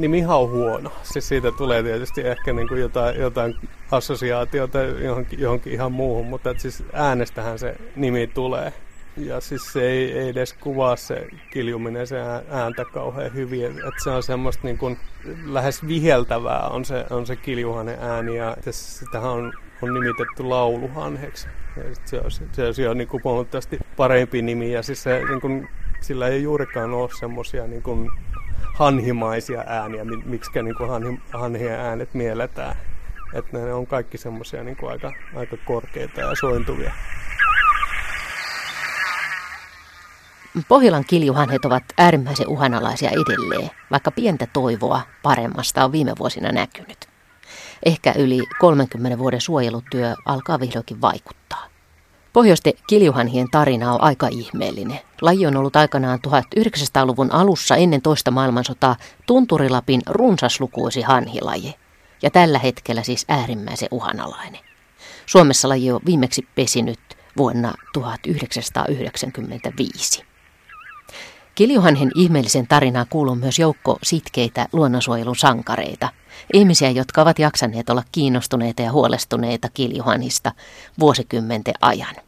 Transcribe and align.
nimi 0.00 0.24
on 0.26 0.50
huono. 0.50 0.92
Siis 1.02 1.28
siitä 1.28 1.52
tulee 1.52 1.82
tietysti 1.82 2.20
ehkä 2.20 2.52
niin 2.52 2.68
kuin 2.68 2.80
jotain, 2.80 3.20
jotain 3.20 3.54
assosiaatiota 3.90 4.82
johonkin, 4.82 5.40
johonkin 5.40 5.72
ihan 5.72 5.92
muuhun, 5.92 6.26
mutta 6.26 6.50
että 6.50 6.62
siis 6.62 6.84
äänestähän 6.92 7.58
se 7.58 7.76
nimi 7.96 8.26
tulee. 8.26 8.72
Ja 9.16 9.40
siis 9.40 9.72
se 9.72 9.88
ei, 9.88 10.12
ei 10.18 10.28
edes 10.28 10.52
kuvaa 10.52 10.96
se 10.96 11.26
kiljuminen 11.52 12.06
se 12.06 12.16
ääntä 12.50 12.84
kauhean 12.84 13.34
hyvin. 13.34 13.66
Että 13.66 14.04
se 14.04 14.10
on 14.10 14.22
semmoista 14.22 14.62
niin 14.64 14.78
kuin 14.78 14.98
lähes 15.44 15.86
viheltävää 15.86 16.68
on 16.68 16.84
se, 16.84 17.04
on 17.10 17.26
se 17.26 17.36
kiljuhanen 17.36 17.98
ääni 18.00 18.36
ja 18.36 18.56
sitähän 18.70 19.30
on, 19.30 19.52
on 19.82 19.94
nimitetty 19.94 20.42
lauluhanheksi. 20.42 21.48
Ja 21.76 21.82
se 22.04 22.20
on, 22.20 22.30
se 22.30 22.66
on, 22.66 22.74
se 22.74 22.88
on 22.88 22.98
niin 22.98 23.08
kuin 23.08 23.24
huomattavasti 23.24 23.78
parempi 23.96 24.42
nimi 24.42 24.72
ja 24.72 24.82
siis 24.82 25.02
se, 25.02 25.22
niin 25.28 25.40
kuin, 25.40 25.68
sillä 26.00 26.28
ei 26.28 26.42
juurikaan 26.42 26.94
ole 26.94 27.08
semmoisia 27.18 27.66
niin 27.66 27.82
hanhimaisia 28.76 29.64
ääniä, 29.66 30.04
miksi 30.04 30.62
niin 30.62 30.76
kuin 30.76 30.90
hanhi, 30.90 31.20
hanhien 31.32 31.80
äänet 31.80 32.14
mielletään. 32.14 32.76
Että 33.32 33.58
ne 33.58 33.72
on 33.72 33.86
kaikki 33.86 34.18
semmoisia 34.18 34.64
niin 34.64 34.76
kuin 34.76 34.92
aika, 34.92 35.12
aika 35.34 35.56
korkeita 35.64 36.20
ja 36.20 36.34
sointuvia. 36.40 36.92
Pohjolan 40.68 41.04
kiljuhanhet 41.04 41.64
ovat 41.64 41.84
äärimmäisen 41.98 42.48
uhanalaisia 42.48 43.10
edelleen, 43.10 43.70
vaikka 43.90 44.10
pientä 44.10 44.46
toivoa 44.52 45.00
paremmasta 45.22 45.84
on 45.84 45.92
viime 45.92 46.12
vuosina 46.18 46.52
näkynyt. 46.52 47.08
Ehkä 47.86 48.12
yli 48.18 48.42
30 48.60 49.18
vuoden 49.18 49.40
suojelutyö 49.40 50.14
alkaa 50.26 50.60
vihdoinkin 50.60 51.00
vaikuttaa. 51.00 51.75
Pohjoisten 52.36 52.72
kiljuhanhien 52.86 53.50
tarina 53.50 53.92
on 53.92 54.02
aika 54.02 54.28
ihmeellinen. 54.28 55.00
Laji 55.20 55.46
on 55.46 55.56
ollut 55.56 55.76
aikanaan 55.76 56.18
1900-luvun 56.26 57.32
alussa 57.32 57.76
ennen 57.76 58.02
toista 58.02 58.30
maailmansotaa 58.30 58.96
Tunturilapin 59.26 60.00
runsaslukuisi 60.06 61.02
hanhilaji. 61.02 61.74
Ja 62.22 62.30
tällä 62.30 62.58
hetkellä 62.58 63.02
siis 63.02 63.24
äärimmäisen 63.28 63.88
uhanalainen. 63.90 64.60
Suomessa 65.26 65.68
laji 65.68 65.92
on 65.92 66.00
viimeksi 66.06 66.48
pesinyt 66.54 67.00
vuonna 67.36 67.74
1995. 67.92 70.24
Kiljuhanhen 71.54 72.10
ihmeellisen 72.14 72.66
tarinaan 72.66 73.06
kuuluu 73.10 73.34
myös 73.34 73.58
joukko 73.58 73.98
sitkeitä 74.02 74.68
luonnonsuojelun 74.72 75.36
sankareita. 75.36 76.08
Ihmisiä, 76.52 76.90
jotka 76.90 77.22
ovat 77.22 77.38
jaksaneet 77.38 77.90
olla 77.90 78.02
kiinnostuneita 78.12 78.82
ja 78.82 78.92
huolestuneita 78.92 79.68
kiljuhanhista 79.74 80.52
vuosikymmenten 81.00 81.74
ajan. 81.80 82.25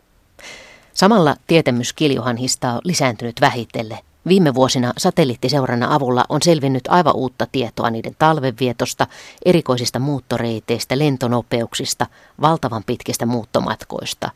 Samalla 0.98 1.36
tietämys 1.46 1.92
kiljuhanhista 1.92 2.72
on 2.72 2.80
lisääntynyt 2.84 3.40
vähitelle. 3.40 3.98
Viime 4.28 4.54
vuosina 4.54 4.92
satelliittiseurana 4.96 5.94
avulla 5.94 6.24
on 6.28 6.42
selvinnyt 6.42 6.82
aivan 6.88 7.16
uutta 7.16 7.46
tietoa 7.52 7.90
niiden 7.90 8.16
talvenvietosta, 8.18 9.06
erikoisista 9.44 9.98
muuttoreiteistä, 9.98 10.98
lentonopeuksista, 10.98 12.06
valtavan 12.40 12.84
pitkistä 12.84 13.26
muuttomatkoista. 13.26 14.30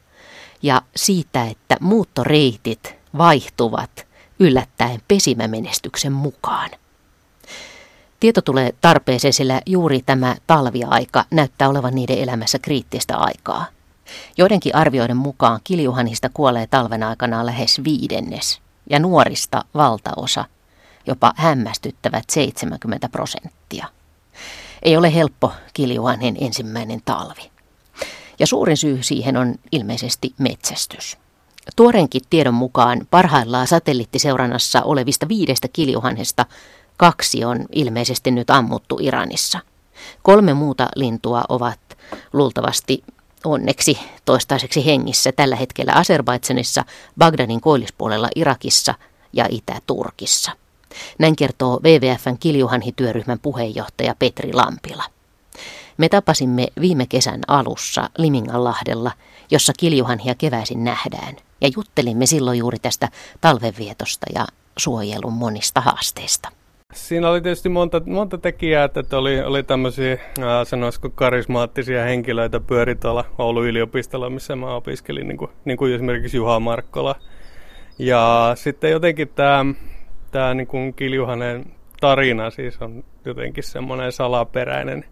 Ja 0.62 0.82
siitä, 0.96 1.44
että 1.44 1.76
muuttoreitit 1.80 2.94
vaihtuvat 3.18 4.06
yllättäen 4.38 5.00
pesimämenestyksen 5.08 6.12
mukaan. 6.12 6.70
Tieto 8.20 8.42
tulee 8.42 8.74
tarpeeseen, 8.80 9.32
sillä 9.32 9.60
juuri 9.66 10.02
tämä 10.06 10.36
talviaika 10.46 11.24
näyttää 11.30 11.68
olevan 11.68 11.94
niiden 11.94 12.18
elämässä 12.18 12.58
kriittistä 12.58 13.16
aikaa. 13.16 13.66
Joidenkin 14.38 14.74
arvioiden 14.74 15.16
mukaan 15.16 15.60
kiljuhanista 15.64 16.28
kuolee 16.34 16.66
talven 16.66 17.02
aikana 17.02 17.46
lähes 17.46 17.80
viidennes 17.84 18.60
ja 18.90 18.98
nuorista 18.98 19.64
valtaosa, 19.74 20.44
jopa 21.06 21.32
hämmästyttävät 21.36 22.24
70 22.30 23.08
prosenttia. 23.08 23.86
Ei 24.82 24.96
ole 24.96 25.14
helppo 25.14 25.52
kiljuhanhen 25.74 26.36
ensimmäinen 26.40 27.00
talvi. 27.04 27.50
Ja 28.38 28.46
suurin 28.46 28.76
syy 28.76 29.02
siihen 29.02 29.36
on 29.36 29.54
ilmeisesti 29.72 30.34
metsästys. 30.38 31.18
Tuoreenkin 31.76 32.22
tiedon 32.30 32.54
mukaan 32.54 33.06
parhaillaan 33.10 33.66
satelliittiseurannassa 33.66 34.82
olevista 34.82 35.28
viidestä 35.28 35.68
kiljuhanhesta 35.72 36.46
kaksi 36.96 37.44
on 37.44 37.66
ilmeisesti 37.72 38.30
nyt 38.30 38.50
ammuttu 38.50 38.98
Iranissa. 39.00 39.58
Kolme 40.22 40.54
muuta 40.54 40.88
lintua 40.96 41.42
ovat 41.48 41.78
luultavasti 42.32 43.04
onneksi 43.44 43.98
toistaiseksi 44.24 44.86
hengissä 44.86 45.32
tällä 45.32 45.56
hetkellä 45.56 45.92
Azerbaidsanissa, 45.94 46.84
Bagdadin 47.18 47.60
koillispuolella 47.60 48.28
Irakissa 48.36 48.94
ja 49.32 49.46
Itä-Turkissa. 49.50 50.52
Näin 51.18 51.36
kertoo 51.36 51.80
WWFn 51.84 52.38
kiljuhanhityöryhmän 52.40 53.38
puheenjohtaja 53.38 54.14
Petri 54.18 54.52
Lampila. 54.52 55.04
Me 55.96 56.08
tapasimme 56.08 56.68
viime 56.80 57.06
kesän 57.06 57.40
alussa 57.48 58.10
Liminganlahdella, 58.18 59.12
jossa 59.50 59.72
kiljuhanhia 59.78 60.34
keväisin 60.34 60.84
nähdään, 60.84 61.36
ja 61.60 61.70
juttelimme 61.76 62.26
silloin 62.26 62.58
juuri 62.58 62.78
tästä 62.78 63.08
talvenvietosta 63.40 64.26
ja 64.34 64.46
suojelun 64.76 65.32
monista 65.32 65.80
haasteista. 65.80 66.48
Siinä 66.92 67.30
oli 67.30 67.40
tietysti 67.40 67.68
monta, 67.68 68.02
monta 68.06 68.38
tekijää, 68.38 68.84
että 68.84 69.18
oli, 69.18 69.40
oli 69.40 69.62
tämmöisiä, 69.62 70.18
sanoisiko 70.64 71.10
karismaattisia 71.10 72.04
henkilöitä 72.04 72.60
pyöri 72.60 72.94
tuolla 72.94 73.24
Oulun 73.38 73.66
yliopistolla, 73.66 74.30
missä 74.30 74.56
mä 74.56 74.74
opiskelin, 74.74 75.28
niin 75.28 75.38
kuin, 75.38 75.50
niin 75.64 75.76
kuin 75.76 75.94
esimerkiksi 75.94 76.36
Juha 76.36 76.60
Markkola. 76.60 77.14
Ja 77.98 78.52
sitten 78.54 78.90
jotenkin 78.90 79.28
tämä, 79.28 79.64
tämä 80.30 80.54
niin 80.54 80.66
kuin 80.66 80.94
Kiljuhanen 80.94 81.64
tarina 82.00 82.50
siis 82.50 82.82
on 82.82 83.04
jotenkin 83.24 83.64
semmoinen 83.64 84.12
salaperäinen 84.12 85.04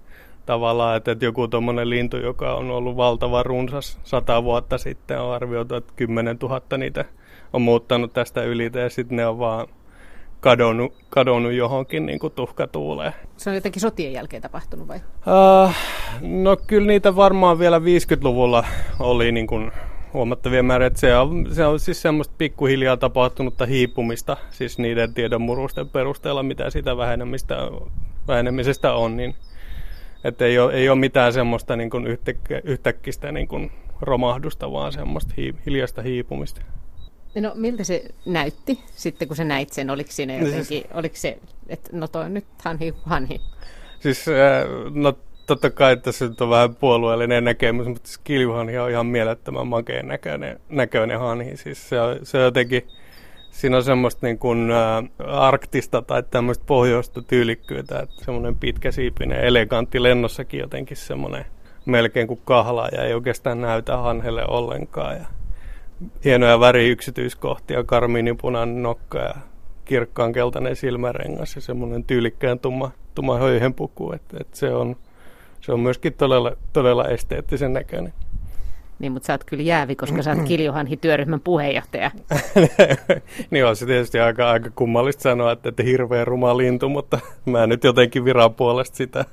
tavallaan, 0.47 0.97
että, 0.97 1.12
että 1.12 1.24
joku 1.24 1.48
tuommoinen 1.48 1.91
lintu, 1.91 2.16
joka 2.16 2.54
on 2.54 2.70
ollut 2.70 2.97
valtava 2.97 3.42
runsas 3.42 4.00
sata 4.02 4.44
vuotta 4.44 4.78
sitten, 4.78 5.20
on 5.20 5.34
arvioitu, 5.34 5.74
että 5.74 5.92
10 5.97 6.36
000 6.42 6.78
niitä 6.78 7.04
on 7.52 7.62
muuttanut 7.62 8.12
tästä 8.12 8.42
yli 8.42 8.70
ja 8.74 8.91
sitten 8.91 9.16
ne 9.16 9.26
on 9.26 9.38
vaan 9.38 9.66
kadonnut, 10.41 10.93
kadonnut 11.11 11.53
johonkin 11.53 12.06
niin 12.06 12.19
kuin 12.19 12.33
tuhkatuuleen. 12.33 13.12
Se 13.37 13.51
on 13.51 13.56
jotenkin 13.56 13.81
sotien 13.81 14.12
jälkeen 14.12 14.43
tapahtunut 14.43 14.89
vai? 14.89 14.97
Uh, 14.97 15.75
no 16.21 16.56
kyllä 16.67 16.87
niitä 16.87 17.17
varmaan 17.17 17.59
vielä 17.59 17.78
50-luvulla 17.78 18.65
oli 19.01 19.33
niin 19.33 19.47
kuin 19.47 19.73
huomattavia 20.12 20.62
määriä. 20.62 20.87
Että 20.87 21.01
se, 21.01 21.17
on, 21.17 21.49
se 21.53 21.67
on 21.67 21.81
siis 21.81 22.03
semmoista 22.03 22.34
pikkuhiljaa 22.39 22.97
tapahtunutta 22.97 23.67
hiipumista, 23.67 24.37
siis 24.51 24.78
niiden 24.78 25.15
tiedonmurusten 25.15 25.89
perusteella, 25.89 26.43
mitä 26.43 26.71
sitä 26.71 26.97
vähenemistä, 26.97 27.57
vähenemisestä 28.28 28.95
on. 28.95 29.17
Niin, 29.17 29.34
että 30.25 30.45
ei 30.45 30.59
ole, 30.59 30.72
ei 30.72 30.89
ole 30.89 30.99
mitään 30.99 31.33
semmoista 31.33 31.77
niin 31.77 31.91
kuin 31.91 32.19
yhtäkkistä 32.65 33.33
niin 33.33 33.49
kuin 33.49 33.72
romahdusta, 34.01 34.72
vaan 34.72 34.93
semmoista 34.93 35.34
hi, 35.37 35.55
hiljaista 35.67 36.03
hiipumista. 36.03 36.61
No 37.34 37.52
miltä 37.54 37.84
se 37.84 38.04
näytti 38.26 38.78
sitten, 38.96 39.28
kun 39.28 39.36
sä 39.36 39.44
näit 39.44 39.72
sen? 39.72 39.91
Oliko 39.91 40.10
siinä 40.12 40.32
jotenkin, 40.32 40.58
no 40.58 40.64
siis, 40.64 40.84
oliko 40.94 41.16
se, 41.16 41.38
että 41.68 41.91
no 41.92 42.08
toi 42.08 42.30
nyt 42.30 42.44
hanhi, 42.64 42.94
hanhi? 43.02 43.41
Siis, 44.00 44.28
äh, 44.28 44.34
no 44.94 45.14
totta 45.46 45.70
kai 45.70 45.96
tässä 45.96 46.28
nyt 46.28 46.41
on 46.41 46.50
vähän 46.50 46.74
puolueellinen 46.74 47.44
näkemys, 47.44 47.86
mutta 47.86 48.06
siis 48.08 48.18
kiljuhanhi 48.18 48.78
on 48.78 48.91
ihan 48.91 49.06
mielettömän 49.06 49.66
makeen 49.66 50.08
näköinen, 50.08 50.60
näköinen 50.68 51.20
hanhi. 51.20 51.56
Siis 51.56 51.88
se 51.88 52.00
on, 52.00 52.18
se 52.22 52.38
on 52.38 52.44
jotenkin, 52.44 52.88
siinä 53.50 53.76
on 53.76 53.84
semmoista 53.84 54.26
niin 54.26 54.38
kuin, 54.38 54.70
ä, 54.70 55.02
arktista 55.26 56.02
tai 56.02 56.22
tämmöistä 56.30 56.64
pohjoista 56.66 57.22
tyylikkyyttä, 57.22 58.00
että 58.00 58.24
semmoinen 58.24 58.56
pitkäsiipinen, 58.56 59.41
elegantti 59.41 60.02
lennossakin 60.02 60.60
jotenkin 60.60 60.97
semmoinen 60.97 61.44
melkein 61.86 62.26
kuin 62.26 62.41
kahla 62.44 62.88
ja 62.92 63.04
ei 63.04 63.15
oikeastaan 63.15 63.60
näytä 63.60 63.97
hanhelle 63.97 64.44
ollenkaan. 64.48 65.16
Ja 65.16 65.26
hienoja 66.24 66.60
väriyksityiskohtia, 66.60 67.84
karmiinipunainen 67.84 68.82
nokka 68.82 69.18
ja 69.18 69.34
kirkkaan 69.84 70.32
keltainen 70.32 70.76
silmärengas 70.76 71.54
ja 71.54 71.60
semmoinen 71.60 72.04
tyylikkään 72.04 72.58
tumma, 72.58 72.91
tumma 73.14 73.38
höyhenpuku. 73.38 74.12
Et, 74.12 74.22
et 74.41 74.54
se, 74.54 74.74
on, 74.74 74.97
se 75.60 75.72
on 75.72 75.80
myöskin 75.80 76.14
todella, 76.14 76.52
todella 76.72 77.08
esteettisen 77.08 77.72
näköinen. 77.72 78.12
Niin, 78.98 79.12
mutta 79.12 79.26
sä 79.26 79.32
oot 79.32 79.44
kyllä 79.44 79.62
jäävi, 79.62 79.97
koska 79.97 80.22
sä 80.22 80.30
oot 80.30 80.42
Kiljuhanhi-työryhmän 80.42 81.41
puheenjohtaja. 81.41 82.10
niin 83.50 83.66
on 83.66 83.76
se 83.76 83.86
tietysti 83.86 84.20
aika, 84.20 84.50
aika 84.50 84.70
kummallista 84.74 85.22
sanoa, 85.22 85.52
että, 85.52 85.68
että 85.68 85.82
hirveän 85.82 86.26
ruma 86.26 86.56
lintu, 86.56 86.88
mutta 86.88 87.18
mä 87.47 87.66
nyt 87.66 87.84
jotenkin 87.84 88.24
viran 88.24 88.54
puolesta 88.54 88.97
sitä, 88.97 89.24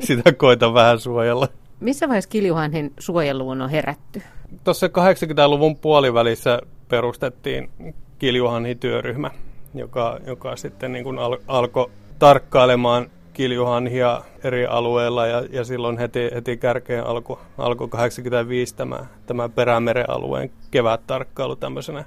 sitä 0.00 0.32
koitan 0.32 0.74
vähän 0.74 1.00
suojella. 1.00 1.48
Missä 1.80 2.08
vaiheessa 2.08 2.30
Kiljuhanhin 2.30 2.92
suojeluun 2.98 3.62
on 3.62 3.70
herätty? 3.70 4.22
Tuossa 4.64 4.86
80-luvun 4.86 5.76
puolivälissä 5.76 6.60
perustettiin 6.88 7.70
Kiljuhanhi-työryhmä, 8.18 9.30
joka, 9.74 10.18
joka 10.26 10.56
sitten 10.56 10.92
niin 10.92 11.04
kuin 11.04 11.18
al- 11.18 11.38
alkoi 11.48 11.90
tarkkailemaan 12.18 13.10
kiljuhanhia 13.32 14.22
eri 14.44 14.66
alueilla 14.66 15.26
ja, 15.26 15.44
ja 15.50 15.64
silloin 15.64 15.98
heti, 15.98 16.30
heti 16.34 16.56
kärkeen 16.56 17.06
alkoi 17.06 17.38
alko 17.58 17.88
85 17.88 18.76
tämä, 18.76 18.98
tämä 19.26 19.48
Perämeren 19.48 20.10
alueen 20.10 20.50
kevättarkkailu 20.70 21.56
tämmöisenä 21.56 22.04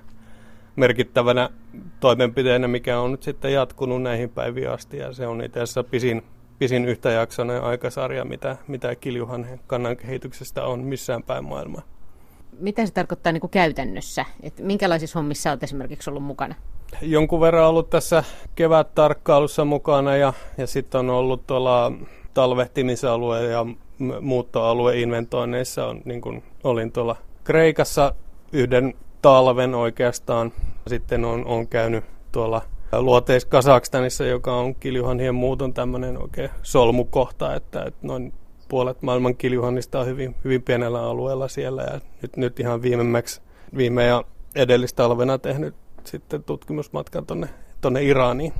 merkittävänä 0.75 1.49
toimenpiteenä, 1.99 2.67
mikä 2.67 2.99
on 2.99 3.11
nyt 3.11 3.23
sitten 3.23 3.53
jatkunut 3.53 4.01
näihin 4.01 4.29
päiviin 4.29 4.69
asti. 4.69 4.97
Ja 4.97 5.13
se 5.13 5.27
on 5.27 5.43
itse 5.43 5.59
asiassa 5.59 5.83
pisin, 5.83 6.23
pisin 6.59 6.85
yhtäjaksoinen 6.85 7.63
aikasarja, 7.63 8.25
mitä, 8.25 8.57
mitä 8.67 8.95
kiljuhan 8.95 9.47
kannan 9.67 9.97
kehityksestä 9.97 10.63
on 10.63 10.79
missään 10.79 11.23
päin 11.23 11.45
maailmaa. 11.45 11.81
Mitä 12.59 12.85
se 12.85 12.93
tarkoittaa 12.93 13.31
niin 13.31 13.41
kuin 13.41 13.51
käytännössä? 13.51 14.25
Et 14.43 14.59
minkälaisissa 14.59 15.19
hommissa 15.19 15.49
olet 15.49 15.63
esimerkiksi 15.63 16.09
ollut 16.09 16.23
mukana? 16.23 16.55
Jonkun 17.01 17.41
verran 17.41 17.67
ollut 17.67 17.89
tässä 17.89 18.23
kevät-tarkkailussa 18.55 19.65
mukana 19.65 20.15
ja, 20.15 20.33
ja 20.57 20.67
sitten 20.67 20.99
on 20.99 21.09
ollut 21.09 21.47
tuolla 21.47 21.91
talvehtimisalue 22.33 23.43
ja 23.43 23.65
muuttoalueinventoinneissa. 24.21 25.87
On, 25.87 26.01
niin 26.05 26.21
kuin 26.21 26.43
olin 26.63 26.91
tuolla 26.91 27.15
Kreikassa 27.43 28.13
yhden 28.53 28.93
talven 29.21 29.75
oikeastaan. 29.75 30.51
Sitten 30.87 31.25
on, 31.25 31.45
on 31.45 31.67
käynyt 31.67 32.03
tuolla 32.31 32.61
luoteis 32.91 33.45
Kasakstanissa, 33.45 34.25
joka 34.25 34.55
on 34.55 34.75
kiljuhanhien 34.75 35.35
muuton 35.35 35.73
tämmöinen 35.73 36.21
oikein 36.21 36.49
solmukohta, 36.63 37.55
että, 37.55 37.83
että 37.83 38.07
noin 38.07 38.33
puolet 38.67 39.01
maailman 39.01 39.35
kiljuhannista 39.35 39.99
on 39.99 40.05
hyvin, 40.05 40.35
hyvin 40.43 40.61
pienellä 40.61 41.01
alueella 41.01 41.47
siellä 41.47 41.83
ja 41.83 42.01
nyt, 42.21 42.37
nyt 42.37 42.59
ihan 42.59 42.81
viimemmäksi 42.81 43.41
viime 43.77 44.05
ja 44.05 44.23
edellistalvena 44.55 45.37
tehnyt 45.37 45.75
sitten 46.03 46.43
tutkimusmatkan 46.43 47.25
tonne, 47.25 47.49
tonne 47.81 48.03
Iraniin. 48.03 48.53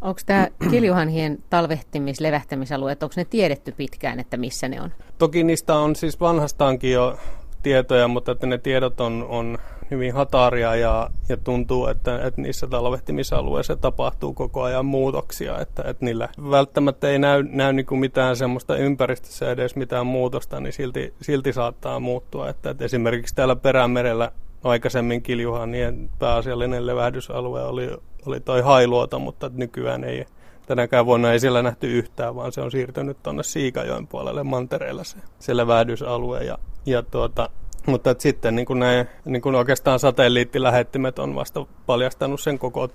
Onko 0.00 0.20
tämä 0.26 0.48
kiljuhanhien 0.70 1.38
talvehtimis-, 1.50 2.20
levähtämisalueet, 2.20 3.02
onko 3.02 3.12
ne 3.16 3.24
tiedetty 3.24 3.72
pitkään, 3.72 4.20
että 4.20 4.36
missä 4.36 4.68
ne 4.68 4.80
on? 4.80 4.92
Toki 5.18 5.44
niistä 5.44 5.74
on 5.74 5.96
siis 5.96 6.20
vanhastaankin 6.20 6.92
jo 6.92 7.18
tietoja, 7.62 8.08
mutta 8.08 8.32
että 8.32 8.46
ne 8.46 8.58
tiedot 8.58 9.00
on, 9.00 9.26
on 9.28 9.58
hyvin 9.90 10.14
hataria 10.14 10.76
ja, 10.76 11.10
ja 11.28 11.36
tuntuu, 11.36 11.86
että, 11.86 12.26
että 12.26 12.40
niissä 12.40 12.66
talvehtimisalueissa 12.66 13.76
tapahtuu 13.76 14.34
koko 14.34 14.62
ajan 14.62 14.86
muutoksia, 14.86 15.60
että, 15.60 15.82
että 15.86 16.04
niillä 16.04 16.28
välttämättä 16.50 17.08
ei 17.08 17.18
näy, 17.18 17.42
näy 17.42 17.72
niin 17.72 17.86
kuin 17.86 17.98
mitään 17.98 18.36
semmoista 18.36 18.76
ympäristössä 18.76 19.50
edes 19.50 19.76
mitään 19.76 20.06
muutosta, 20.06 20.60
niin 20.60 20.72
silti, 20.72 21.14
silti 21.22 21.52
saattaa 21.52 22.00
muuttua. 22.00 22.48
Että, 22.48 22.70
että 22.70 22.84
esimerkiksi 22.84 23.34
täällä 23.34 23.56
Perämerellä 23.56 24.32
aikaisemmin 24.64 25.22
Kiljuhanien 25.22 26.10
pääasiallinen 26.18 26.86
levähdysalue 26.86 27.62
oli, 27.62 27.90
oli 28.26 28.40
toi 28.40 28.60
Hailuoto, 28.60 29.18
mutta 29.18 29.50
nykyään 29.54 30.04
ei 30.04 30.26
tänäkään 30.66 31.06
vuonna 31.06 31.32
ei 31.32 31.40
siellä 31.40 31.62
nähty 31.62 31.98
yhtään, 31.98 32.34
vaan 32.36 32.52
se 32.52 32.60
on 32.60 32.70
siirtynyt 32.70 33.22
tuonne 33.22 33.42
Siikajoen 33.42 34.06
puolelle 34.06 34.42
mantereella 34.42 35.04
se, 35.04 35.16
se 35.38 35.56
levähdysalue. 35.56 36.44
Ja, 36.44 36.58
ja 36.88 37.02
tuota, 37.02 37.50
mutta 37.86 38.14
sitten 38.18 38.56
niin 38.56 38.66
kuin 38.66 38.78
näin, 38.78 39.06
niin 39.24 39.42
kuin 39.42 39.54
oikeastaan 39.54 39.98
satelliittilähettimet 39.98 41.18
on 41.18 41.34
vasta 41.34 41.66
paljastanut 41.86 42.40
sen 42.40 42.58
koko 42.58 42.88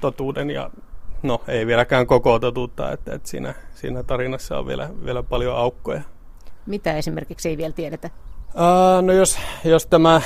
totuuden 0.00 0.50
ja 0.50 0.70
no 1.22 1.42
ei 1.48 1.66
vieläkään 1.66 2.06
koko 2.06 2.38
totuutta, 2.38 2.92
että, 2.92 3.14
että 3.14 3.28
siinä, 3.28 3.54
siinä 3.74 4.02
tarinassa 4.02 4.58
on 4.58 4.66
vielä, 4.66 4.90
vielä 5.04 5.22
paljon 5.22 5.56
aukkoja. 5.56 6.02
Mitä 6.66 6.96
esimerkiksi 6.96 7.48
ei 7.48 7.56
vielä 7.56 7.72
tiedetä? 7.72 8.10
Uh, 8.54 9.02
no 9.02 9.12
jos, 9.12 9.38
jos 9.64 9.86
tämä 9.86 10.20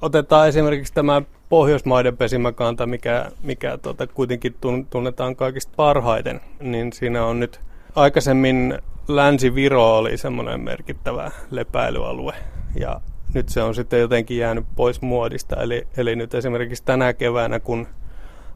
otetaan 0.00 0.48
esimerkiksi 0.48 0.94
tämä 0.94 1.22
Pohjoismaiden 1.48 2.16
pesimäkanta, 2.16 2.86
mikä, 2.86 3.30
mikä 3.42 3.78
tuota, 3.78 4.06
kuitenkin 4.06 4.56
tunnetaan 4.90 5.36
kaikista 5.36 5.72
parhaiten, 5.76 6.40
niin 6.60 6.92
siinä 6.92 7.24
on 7.24 7.40
nyt 7.40 7.60
aikaisemmin 7.94 8.78
Länsi-Viro 9.08 9.98
oli 9.98 10.16
semmoinen 10.16 10.60
merkittävä 10.60 11.30
lepäilyalue 11.50 12.34
ja 12.74 13.00
nyt 13.34 13.48
se 13.48 13.62
on 13.62 13.74
sitten 13.74 14.00
jotenkin 14.00 14.38
jäänyt 14.38 14.66
pois 14.76 15.02
muodista. 15.02 15.62
Eli, 15.62 15.86
eli 15.96 16.16
nyt 16.16 16.34
esimerkiksi 16.34 16.84
tänä 16.84 17.12
keväänä, 17.12 17.60
kun 17.60 17.86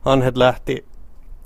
hanhet 0.00 0.37
lähti, 0.37 0.85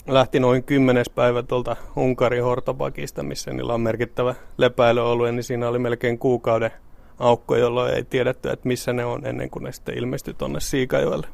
lähti 0.07 0.41
noin 0.41 0.65
kymmenes 0.65 1.11
päivä 1.11 1.43
tuolta 1.43 1.77
Unkarin 1.97 2.45
Hortobakista, 2.45 3.23
missä 3.23 3.53
niillä 3.53 3.75
on 3.75 3.81
merkittävä 3.81 4.35
lepäilyalue, 4.59 5.33
niin 5.33 5.45
siinä 5.45 5.69
oli 5.69 5.79
melkein 5.79 6.19
kuukauden 6.19 6.71
aukko, 7.19 7.57
jolloin 7.57 7.95
ei 7.95 8.05
tiedetty, 8.05 8.51
että 8.51 8.69
missä 8.69 8.93
ne 8.93 9.05
on 9.05 9.27
ennen 9.27 9.51
kuin 9.51 9.63
ne 9.63 9.73
sitten 9.73 9.99
ilmestyi 9.99 10.35
tuonne 10.35 10.61
Siikajoelle. 10.61 11.27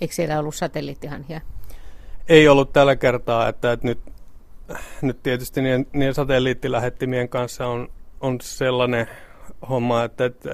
Eikö 0.00 0.14
siellä 0.14 0.38
ollut 0.38 0.54
satelliittihanhia? 0.54 1.40
Ei 2.28 2.48
ollut 2.48 2.72
tällä 2.72 2.96
kertaa, 2.96 3.48
että, 3.48 3.72
että 3.72 3.86
nyt, 3.86 3.98
nyt 5.02 5.22
tietysti 5.22 5.62
niiden, 5.62 5.86
niiden 5.92 6.14
satelliittilähettimien 6.14 7.28
kanssa 7.28 7.66
on, 7.66 7.88
on 8.20 8.38
sellainen 8.40 9.06
homma, 9.68 10.04
että, 10.04 10.24
että 10.24 10.50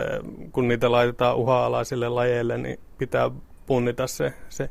kun 0.53 0.69
niitä 0.69 0.93
laitetaan 0.93 1.37
uha-alaisille 1.37 2.09
lajeille, 2.09 2.59
niin 2.59 2.81
pitää 2.99 3.31
punnita 3.67 4.07
se, 4.07 4.33
se. 4.49 4.71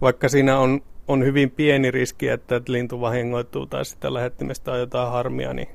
vaikka 0.00 0.28
siinä 0.28 0.58
on, 0.58 0.80
on 1.08 1.24
hyvin 1.24 1.50
pieni 1.50 1.90
riski, 1.90 2.28
että, 2.28 2.56
että 2.56 2.72
lintu 2.72 3.00
vahingoittuu 3.00 3.66
tai 3.66 3.84
sitä 3.84 4.14
lähettimestä 4.14 4.72
on 4.72 4.78
jotain 4.78 5.12
harmia, 5.12 5.54
niin 5.54 5.68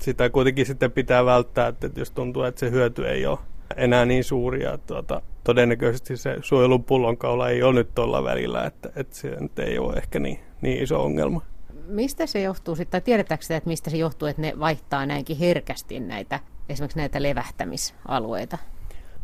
sitä 0.00 0.30
kuitenkin 0.30 0.66
sitten 0.66 0.92
pitää 0.92 1.24
välttää, 1.24 1.68
että 1.68 1.90
jos 1.96 2.10
tuntuu, 2.10 2.42
että 2.42 2.60
se 2.60 2.70
hyöty 2.70 3.08
ei 3.08 3.26
ole 3.26 3.38
enää 3.76 4.04
niin 4.04 4.24
suuri 4.24 4.62
ja 4.62 4.78
tuota, 4.78 5.22
todennäköisesti 5.44 6.16
se 6.16 6.36
suojelun 6.40 6.84
pullonkaula 6.84 7.48
ei 7.48 7.62
ole 7.62 7.74
nyt 7.74 7.94
tuolla 7.94 8.24
välillä, 8.24 8.64
että, 8.64 8.90
että 8.96 9.16
se 9.16 9.36
nyt 9.40 9.58
ei 9.58 9.78
ole 9.78 9.96
ehkä 9.96 10.18
niin, 10.18 10.38
niin 10.62 10.82
iso 10.82 11.04
ongelma. 11.04 11.42
Mistä 11.86 12.26
se 12.26 12.40
johtuu 12.40 12.76
sitten, 12.76 12.90
tai 12.90 13.00
tiedetäänkö 13.04 13.42
sitä, 13.42 13.56
että 13.56 13.68
mistä 13.70 13.90
se 13.90 13.96
johtuu, 13.96 14.28
että 14.28 14.42
ne 14.42 14.52
vaihtaa 14.58 15.06
näinkin 15.06 15.36
herkästi 15.36 16.00
näitä 16.00 16.40
esimerkiksi 16.68 16.98
näitä 16.98 17.22
levähtämisalueita? 17.22 18.58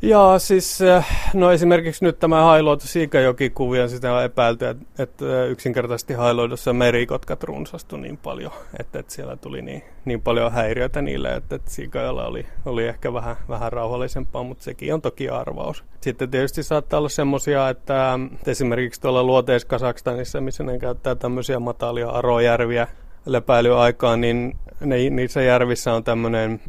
Joo, 0.03 0.39
siis 0.39 0.83
äh, 0.83 1.31
no 1.35 1.53
esimerkiksi 1.53 2.05
nyt 2.05 2.19
tämä 2.19 2.43
Hailuoto 2.43 2.87
Siikajoki-kuvia, 2.87 3.89
sitä 3.89 4.15
on 4.15 4.25
epäilty, 4.25 4.67
että, 4.67 4.85
että 4.99 5.25
äh, 5.25 5.51
yksinkertaisesti 5.51 6.15
Hailuodossa 6.15 6.73
merikotkat 6.73 7.45
runsastu 7.45 7.97
niin 7.97 8.17
paljon, 8.17 8.53
että, 8.81 8.99
että 8.99 9.13
siellä 9.13 9.37
tuli 9.37 9.63
niin, 9.63 9.83
niin 10.05 10.23
paljon 10.23 10.53
häiriötä 10.53 11.03
niille, 11.03 11.35
että, 11.35 11.57
että 11.57 11.71
Siikajalla 11.71 12.27
oli, 12.27 12.47
oli 12.67 12.87
ehkä 12.87 13.13
vähän, 13.13 13.37
vähän 13.49 13.73
rauhallisempaa, 13.73 14.43
mutta 14.43 14.65
sekin 14.65 14.95
on 14.95 15.03
toki 15.03 15.29
arvaus. 15.29 15.85
Sitten 16.01 16.31
tietysti 16.31 16.63
saattaa 16.63 16.99
olla 16.99 17.09
semmoisia, 17.09 17.69
että, 17.69 18.19
että 18.33 18.51
esimerkiksi 18.51 19.01
tuolla 19.01 19.23
luoteis 19.23 19.65
Kasakstanissa, 19.65 20.41
missä 20.41 20.65
ne 20.65 20.79
käyttää 20.79 21.15
tämmöisiä 21.15 21.59
matalia 21.59 22.09
arojärviä, 22.09 22.89
lepäilyaikaan, 23.27 24.21
niin 24.21 24.57
ne, 24.81 25.11
niissä 25.11 25.43
järvissä 25.43 25.93
on 25.93 26.05
tämmöinen, 26.05 26.61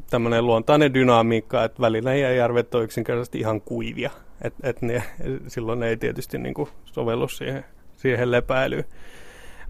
luontainen 0.41 0.93
dynamiikka, 0.93 1.63
että 1.63 1.81
välillä 1.81 2.15
järvet 2.15 2.75
on 2.75 2.83
yksinkertaisesti 2.83 3.39
ihan 3.39 3.61
kuivia. 3.61 4.11
Et, 4.41 4.53
et 4.63 4.81
ne, 4.81 5.03
silloin 5.47 5.79
ne 5.79 5.87
ei 5.87 5.97
tietysti 5.97 6.37
niin 6.37 6.53
kuin 6.53 6.69
sovellu 6.85 7.27
siihen, 7.27 7.65
siihen 7.97 8.31
lepäilyyn. 8.31 8.85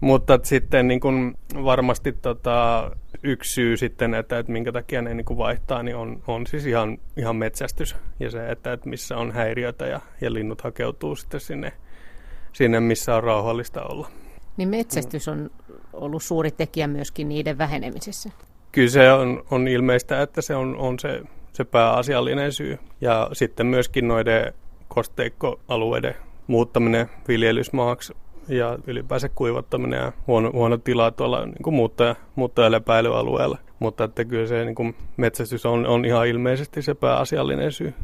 Mutta 0.00 0.38
sitten 0.42 0.88
niin 0.88 1.00
kuin 1.00 1.34
varmasti 1.64 2.12
tota, 2.12 2.90
yksi 3.22 3.52
syy 3.54 3.76
sitten, 3.76 4.14
että, 4.14 4.38
että 4.38 4.52
minkä 4.52 4.72
takia 4.72 5.02
ne 5.02 5.14
niin 5.14 5.24
kuin 5.24 5.38
vaihtaa, 5.38 5.82
niin 5.82 5.96
on, 5.96 6.22
on 6.26 6.46
siis 6.46 6.66
ihan, 6.66 6.98
ihan 7.16 7.36
metsästys 7.36 7.96
ja 8.20 8.30
se, 8.30 8.48
että, 8.50 8.72
että 8.72 8.88
missä 8.88 9.16
on 9.16 9.32
häiriötä 9.32 9.86
ja, 9.86 10.00
ja 10.20 10.32
linnut 10.32 10.60
hakeutuu 10.60 11.16
sitten 11.16 11.40
sinne, 11.40 11.72
sinne, 12.52 12.80
missä 12.80 13.16
on 13.16 13.24
rauhallista 13.24 13.82
olla. 13.82 14.08
Niin 14.56 14.68
metsästys 14.68 15.28
on 15.28 15.50
ollut 15.96 16.22
suuri 16.22 16.50
tekijä 16.50 16.86
myöskin 16.86 17.28
niiden 17.28 17.58
vähenemisessä. 17.58 18.30
Kyllä 18.72 18.90
se 18.90 19.12
on, 19.12 19.44
on 19.50 19.68
ilmeistä, 19.68 20.22
että 20.22 20.42
se 20.42 20.54
on, 20.56 20.76
on 20.76 20.98
se, 20.98 21.22
se 21.52 21.64
pääasiallinen 21.64 22.52
syy. 22.52 22.78
Ja 23.00 23.30
sitten 23.32 23.66
myöskin 23.66 24.08
noiden 24.08 24.52
kosteikkoalueiden 24.88 26.14
muuttaminen 26.46 27.10
viljelysmaaksi 27.28 28.16
ja 28.48 28.78
ylipäänsä 28.86 29.28
kuivattaminen 29.28 30.00
ja 30.00 30.12
huono, 30.26 30.52
huono 30.52 30.76
tila 30.76 31.10
tuolla 31.10 31.46
niin 31.46 31.62
kuin 31.62 31.74
muuttaja, 31.74 32.16
muuttajaläpäilyalueella. 32.34 33.58
Mutta 33.78 34.04
että 34.04 34.24
kyllä 34.24 34.46
se 34.46 34.64
niin 34.64 34.74
kuin 34.74 34.96
metsästys 35.16 35.66
on, 35.66 35.86
on 35.86 36.04
ihan 36.04 36.26
ilmeisesti 36.26 36.82
se 36.82 36.94
pääasiallinen 36.94 37.72
syy. 37.72 37.94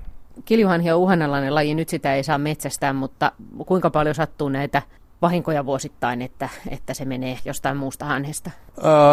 Kiljuhanhi 0.44 0.90
on 0.90 0.98
uhanalainen 0.98 1.54
laji, 1.54 1.74
nyt 1.74 1.88
sitä 1.88 2.14
ei 2.14 2.22
saa 2.22 2.38
metsästää, 2.38 2.92
mutta 2.92 3.32
kuinka 3.66 3.90
paljon 3.90 4.14
sattuu 4.14 4.48
näitä 4.48 4.82
vahinkoja 5.22 5.66
vuosittain, 5.66 6.22
että, 6.22 6.48
että 6.70 6.94
se 6.94 7.04
menee 7.04 7.38
jostain 7.44 7.76
muusta 7.76 8.04
hanhesta? 8.04 8.50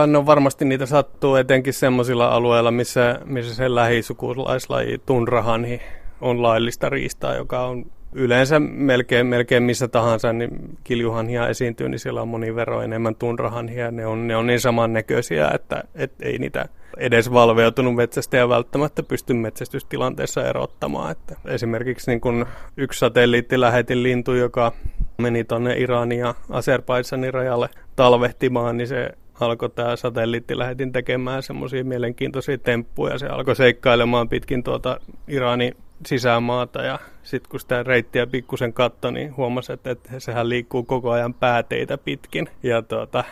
no 0.07 0.25
varmasti 0.25 0.65
niitä 0.65 0.85
sattuu 0.85 1.35
etenkin 1.35 1.73
sellaisilla 1.73 2.27
alueilla, 2.27 2.71
missä, 2.71 3.19
missä 3.25 3.55
se 3.55 3.75
lähisukulaislaji 3.75 5.01
tunrahanhi 5.05 5.81
on 6.21 6.41
laillista 6.41 6.89
riistaa, 6.89 7.35
joka 7.35 7.65
on 7.65 7.85
yleensä 8.13 8.59
melkein, 8.59 9.27
melkein 9.27 9.63
missä 9.63 9.87
tahansa 9.87 10.33
niin 10.33 10.77
kiljuhanhia 10.83 11.47
esiintyy, 11.47 11.89
niin 11.89 11.99
siellä 11.99 12.21
on 12.21 12.27
moni 12.27 12.55
vero 12.55 12.81
enemmän 12.81 13.15
tunrahanhia. 13.15 13.91
Ne 13.91 14.05
on, 14.05 14.27
ne 14.27 14.35
on 14.35 14.47
niin 14.47 14.59
samannäköisiä, 14.59 15.51
että 15.53 15.83
et 15.95 16.13
ei 16.21 16.37
niitä 16.37 16.69
edes 16.97 17.33
valveutunut 17.33 17.95
metsästäjä 17.95 18.49
välttämättä 18.49 19.03
pysty 19.03 19.33
metsästystilanteessa 19.33 20.47
erottamaan. 20.47 21.11
Että 21.11 21.35
esimerkiksi 21.45 22.11
niin 22.11 22.21
kun 22.21 22.45
yksi 22.77 22.99
satelliittilähetin 22.99 24.03
lintu, 24.03 24.33
joka 24.33 24.71
meni 25.17 25.43
tuonne 25.43 25.77
Iranin 25.77 26.19
ja 26.19 26.35
Azerbaidsanin 26.49 27.33
rajalle 27.33 27.69
talvehtimaan, 27.95 28.77
niin 28.77 28.87
se 28.87 29.09
alkoi 29.39 29.69
tämä 29.69 29.95
satelliittilähetin 29.95 30.91
tekemään 30.91 31.43
semmoisia 31.43 31.83
mielenkiintoisia 31.83 32.57
temppuja. 32.57 33.17
Se 33.17 33.27
alkoi 33.27 33.55
seikkailemaan 33.55 34.29
pitkin 34.29 34.63
tuota 34.63 34.99
Iranin 35.27 35.75
sisämaata 36.05 36.81
ja 36.81 36.99
sitten 37.23 37.49
kun 37.49 37.59
sitä 37.59 37.83
reittiä 37.83 38.27
pikkusen 38.27 38.73
katto, 38.73 39.11
niin 39.11 39.37
huomasi, 39.37 39.73
että, 39.73 39.91
että 39.91 40.19
sehän 40.19 40.49
liikkuu 40.49 40.83
koko 40.83 41.11
ajan 41.11 41.33
pääteitä 41.33 41.97
pitkin 41.97 42.49
ja 42.63 42.81
tuota, 42.81 43.23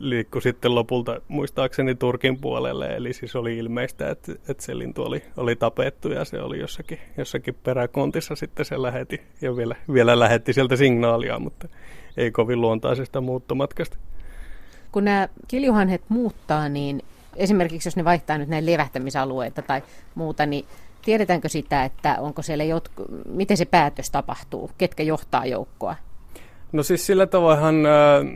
liikkui 0.00 0.42
sitten 0.42 0.74
lopulta 0.74 1.20
muistaakseni 1.28 1.94
Turkin 1.94 2.40
puolelle, 2.40 2.86
eli 2.96 3.12
siis 3.12 3.36
oli 3.36 3.58
ilmeistä, 3.58 4.10
että, 4.10 4.32
että 4.48 4.62
se 4.62 4.78
lintu 4.78 5.02
oli, 5.02 5.22
oli 5.36 5.56
tapettu 5.56 6.08
ja 6.08 6.24
se 6.24 6.40
oli 6.40 6.58
jossakin, 6.58 6.98
jossakin 7.16 7.54
peräkontissa 7.54 8.36
sitten 8.36 8.66
se 8.66 8.82
lähetti 8.82 9.22
ja 9.40 9.56
vielä, 9.56 9.76
vielä 9.92 10.18
lähetti 10.18 10.52
sieltä 10.52 10.76
signaalia, 10.76 11.38
mutta 11.38 11.68
ei 12.16 12.30
kovin 12.30 12.60
luontaisesta 12.60 13.20
muuttomatkasta. 13.20 13.98
Kun 14.92 15.04
nämä 15.04 15.28
kiljuhanhet 15.48 16.02
muuttaa, 16.08 16.68
niin 16.68 17.02
esimerkiksi 17.36 17.86
jos 17.86 17.96
ne 17.96 18.04
vaihtaa 18.04 18.38
nyt 18.38 18.48
näin 18.48 18.66
levähtämisalueita 18.66 19.62
tai 19.62 19.82
muuta, 20.14 20.46
niin 20.46 20.64
tiedetäänkö 21.04 21.48
sitä, 21.48 21.84
että 21.84 22.16
onko 22.20 22.42
siellä 22.42 22.64
jotku, 22.64 23.04
miten 23.28 23.56
se 23.56 23.64
päätös 23.64 24.10
tapahtuu, 24.10 24.70
ketkä 24.78 25.02
johtaa 25.02 25.46
joukkoa? 25.46 25.96
No 26.72 26.82
siis 26.82 27.06
sillä 27.06 27.26
tavoinhan 27.26 27.86
äh, 27.86 27.92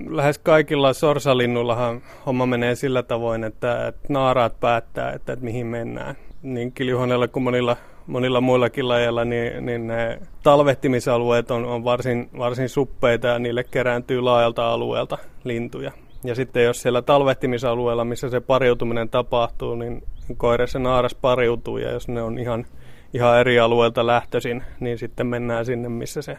lähes 0.09 0.39
kaikilla 0.39 0.93
sorsalinnullahan 0.93 2.03
homma 2.27 2.47
menee 2.47 2.75
sillä 2.75 3.03
tavoin, 3.03 3.45
että, 3.45 3.87
että 3.87 4.13
naaraat 4.13 4.61
päättää, 4.61 5.13
että, 5.13 5.33
että 5.33 5.45
mihin 5.45 5.67
mennään. 5.67 6.15
Niin 6.43 6.73
kiljuhanella 6.73 7.29
kuin 7.29 7.43
monilla, 7.43 7.77
monilla 8.07 8.41
muillakin 8.41 8.89
lajeilla, 8.89 9.25
niin, 9.25 9.67
niin 9.67 9.87
ne 9.87 10.19
talvehtimisalueet 10.43 11.51
on, 11.51 11.65
on 11.65 11.85
varsin, 11.85 12.31
varsin 12.39 12.69
suppeita 12.69 13.27
ja 13.27 13.39
niille 13.39 13.65
kerääntyy 13.65 14.21
laajalta 14.21 14.73
alueelta 14.73 15.19
lintuja. 15.45 15.93
Ja 16.25 16.35
sitten 16.35 16.65
jos 16.65 16.83
siellä 16.83 17.03
talvehtimisalueella, 17.03 18.05
missä 18.05 18.29
se 18.29 18.41
pariutuminen 18.41 19.09
tapahtuu, 19.09 19.75
niin 19.75 20.03
koire 20.37 20.67
se 20.67 20.79
naaras 20.79 21.15
pariutuu 21.15 21.79
ja 21.79 21.91
jos 21.91 22.09
ne 22.09 22.23
on 22.23 22.39
ihan, 22.39 22.67
ihan 23.15 23.41
eri 23.41 23.61
alueelta 23.61 24.07
lähtöisin, 24.07 24.63
niin 24.81 24.99
sitten 24.99 25.27
mennään 25.27 25.67
sinne, 25.67 25.89
missä 25.89 26.23
se 26.23 26.39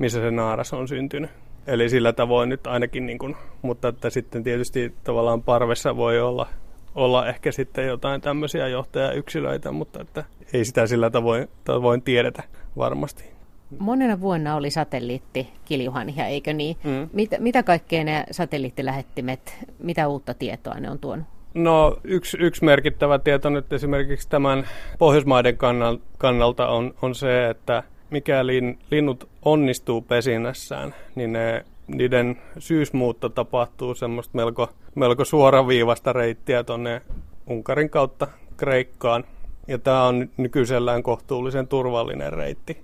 missä 0.00 0.20
se 0.20 0.30
naaras 0.30 0.72
on 0.72 0.88
syntynyt. 0.88 1.30
Eli 1.66 1.88
sillä 1.88 2.12
tavoin 2.12 2.48
nyt 2.48 2.66
ainakin, 2.66 3.06
niin 3.06 3.18
kuin, 3.18 3.36
mutta 3.62 3.88
että 3.88 4.10
sitten 4.10 4.44
tietysti 4.44 4.94
tavallaan 5.04 5.42
parvessa 5.42 5.96
voi 5.96 6.20
olla, 6.20 6.46
olla 6.94 7.26
ehkä 7.26 7.52
sitten 7.52 7.86
jotain 7.86 8.20
tämmöisiä 8.20 8.68
johtajayksilöitä, 8.68 9.72
mutta 9.72 10.00
että 10.00 10.24
ei 10.52 10.64
sitä 10.64 10.86
sillä 10.86 11.10
tavoin, 11.10 11.48
tavoin 11.64 12.02
tiedetä 12.02 12.42
varmasti. 12.76 13.24
Monena 13.78 14.20
vuonna 14.20 14.56
oli 14.56 14.70
satelliitti 14.70 15.48
Kiljuhania, 15.64 16.26
eikö 16.26 16.52
niin? 16.52 16.76
Mm. 16.84 17.08
Mitä, 17.12 17.36
mitä 17.38 17.62
kaikkea 17.62 18.04
ne 18.04 18.24
satelliittilähettimet, 18.30 19.56
mitä 19.78 20.08
uutta 20.08 20.34
tietoa 20.34 20.74
ne 20.74 20.90
on 20.90 20.98
tuonut? 20.98 21.26
No 21.54 21.96
yksi, 22.04 22.36
yksi 22.40 22.64
merkittävä 22.64 23.18
tieto 23.18 23.50
nyt 23.50 23.72
esimerkiksi 23.72 24.28
tämän 24.28 24.68
Pohjoismaiden 24.98 25.58
kannalta 26.18 26.68
on, 26.68 26.94
on 27.02 27.14
se, 27.14 27.50
että 27.50 27.82
mikäli 28.10 28.78
linnut 28.90 29.28
onnistuu 29.42 30.00
pesinnässään, 30.00 30.94
niin 31.14 31.32
ne, 31.32 31.64
niiden 31.86 32.38
syysmuutto 32.58 33.28
tapahtuu 33.28 33.94
semmoista 33.94 34.36
melko, 34.36 34.68
melko 34.94 35.24
suoraviivasta 35.24 36.12
reittiä 36.12 36.64
tuonne 36.64 37.02
Unkarin 37.46 37.90
kautta 37.90 38.26
Kreikkaan. 38.56 39.24
Ja 39.68 39.78
tämä 39.78 40.06
on 40.06 40.28
nykyisellään 40.36 41.02
kohtuullisen 41.02 41.68
turvallinen 41.68 42.32
reitti. 42.32 42.76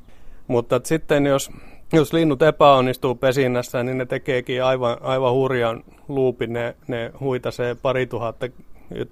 Mutta 0.46 0.80
sitten 0.84 1.26
jos, 1.26 1.50
jos 1.92 2.12
linnut 2.12 2.42
epäonnistuu 2.42 3.14
pesinnässä, 3.14 3.82
niin 3.82 3.98
ne 3.98 4.06
tekeekin 4.06 4.64
aivan, 4.64 4.96
aivan 5.00 5.32
hurjan 5.32 5.84
luupin. 6.08 6.52
Ne, 6.52 6.76
ne 6.88 7.12
huitasee 7.20 7.74
pari 7.74 8.06
tuhatta 8.06 8.48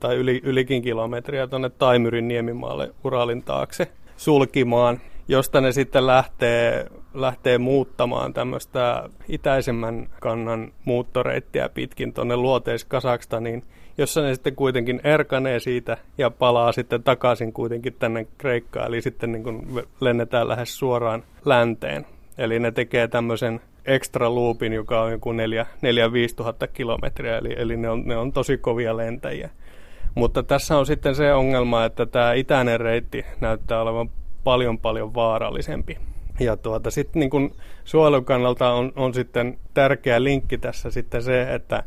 tai 0.01 0.17
yli, 0.17 0.41
ylikin 0.45 0.83
kilometriä 0.83 1.47
tuonne 1.47 1.71
Taimyrin 1.71 2.29
niemimaalle 2.29 2.91
Uralin 3.05 3.43
taakse 3.43 3.89
sulkimaan 4.17 5.01
josta 5.29 5.61
ne 5.61 5.73
sitten 5.73 6.07
lähtee, 6.07 6.87
lähtee 7.15 7.59
muuttamaan 7.59 8.35
tämmöistä 8.35 9.09
itäisemmän 9.29 10.09
kannan 10.21 10.73
muuttoreittiä 10.85 11.69
pitkin 11.69 12.13
tuonne 12.13 12.37
luoteiskasakstaniin, 12.37 13.65
jossa 13.99 14.23
ne 14.23 14.35
sitten 14.35 14.57
kuitenkin 14.57 15.01
erkanee 15.05 15.61
siitä 15.61 15.97
ja 16.19 16.31
palaa 16.31 16.73
sitten 16.73 17.03
takaisin 17.03 17.53
kuitenkin 17.53 17.97
tänne 17.99 18.27
Kreikkaan, 18.39 18.87
eli 18.87 19.03
sitten 19.03 19.33
niin 19.33 19.43
kuin 19.43 19.83
lennetään 20.01 20.49
lähes 20.49 20.79
suoraan 20.79 21.23
länteen. 21.45 22.07
Eli 22.39 22.59
ne 22.59 22.71
tekee 22.71 23.09
tämmöisen 23.09 23.61
extra 23.85 24.35
loopin, 24.35 24.73
joka 24.73 25.03
on 25.03 25.13
joku 25.13 25.33
4-5 25.33 25.37
tuhatta 26.37 26.67
kilometriä, 26.67 27.39
eli, 27.39 27.55
eli 27.57 27.77
ne, 27.77 27.91
on, 27.91 28.03
ne 28.05 28.17
on 28.17 28.33
tosi 28.33 28.59
kovia 28.59 28.97
lentäjiä. 28.97 29.51
Mutta 30.15 30.43
tässä 30.43 30.79
on 30.79 30.87
sitten 30.87 31.15
se 31.15 31.33
ongelma, 31.33 31.85
että 31.85 32.07
tämä 32.07 32.33
itäinen 32.33 32.81
reitti 32.81 33.25
näyttää 33.41 33.83
olevan 33.83 34.11
paljon 34.45 34.79
paljon 34.79 35.15
vaarallisempi. 35.15 35.99
Ja 36.41 36.57
tuota, 36.57 36.91
sitten 36.91 37.21
niin 37.21 37.31
kun 37.31 37.55
suojelun 37.85 38.25
kannalta 38.25 38.73
on, 38.73 38.93
on 38.97 39.15
sitten 39.15 39.59
tärkeä 39.75 40.25
linkki 40.25 40.59
tässä 40.59 40.91
sitten 40.91 41.23
se, 41.23 41.55
että, 41.55 41.83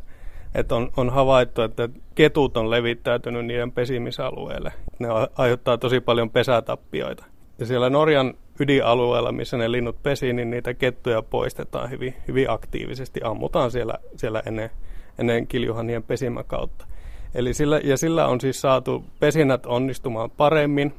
että 0.54 0.74
on, 0.74 0.92
on 0.96 1.10
havaittu, 1.10 1.62
että 1.62 1.88
ketut 2.14 2.56
on 2.56 2.70
levittäytynyt 2.70 3.46
niiden 3.46 3.72
pesimisalueelle. 3.72 4.72
Ne 4.98 5.08
aiheuttaa 5.38 5.78
tosi 5.78 6.00
paljon 6.00 6.30
pesätappioita. 6.30 7.24
Ja 7.58 7.66
siellä 7.66 7.90
Norjan 7.90 8.34
ydinalueella, 8.60 9.32
missä 9.32 9.56
ne 9.56 9.72
linnut 9.72 10.02
pesi, 10.02 10.32
niin 10.32 10.50
niitä 10.50 10.74
kettuja 10.74 11.22
poistetaan 11.22 11.90
hyvin, 11.90 12.14
hyvin 12.28 12.50
aktiivisesti. 12.50 13.20
Ammutaan 13.24 13.70
siellä, 13.70 13.94
siellä 14.16 14.42
ennen, 14.46 14.70
ennen 15.18 15.46
kiljuhanien 15.46 16.02
pesimäkautta. 16.02 16.86
Eli 17.34 17.54
sillä, 17.54 17.80
ja 17.84 17.96
sillä 17.96 18.26
on 18.26 18.40
siis 18.40 18.60
saatu 18.60 19.04
pesinät 19.20 19.66
onnistumaan 19.66 20.30
paremmin, 20.30 20.94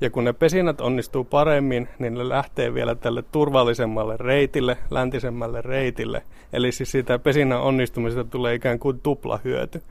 ja 0.00 0.10
kun 0.10 0.24
ne 0.24 0.32
pesinnät 0.32 0.80
onnistuu 0.80 1.24
paremmin, 1.24 1.88
niin 1.98 2.14
ne 2.14 2.28
lähtee 2.28 2.74
vielä 2.74 2.94
tälle 2.94 3.22
turvallisemmalle 3.22 4.16
reitille, 4.16 4.76
läntisemmälle 4.90 5.62
reitille. 5.62 6.22
Eli 6.52 6.72
siis 6.72 6.90
siitä 6.90 7.18
pesinnän 7.18 7.60
onnistumisesta 7.60 8.24
tulee 8.24 8.54
ikään 8.54 8.78
kuin 8.78 9.00
tupla 9.00 9.40
hyöty. 9.44 9.82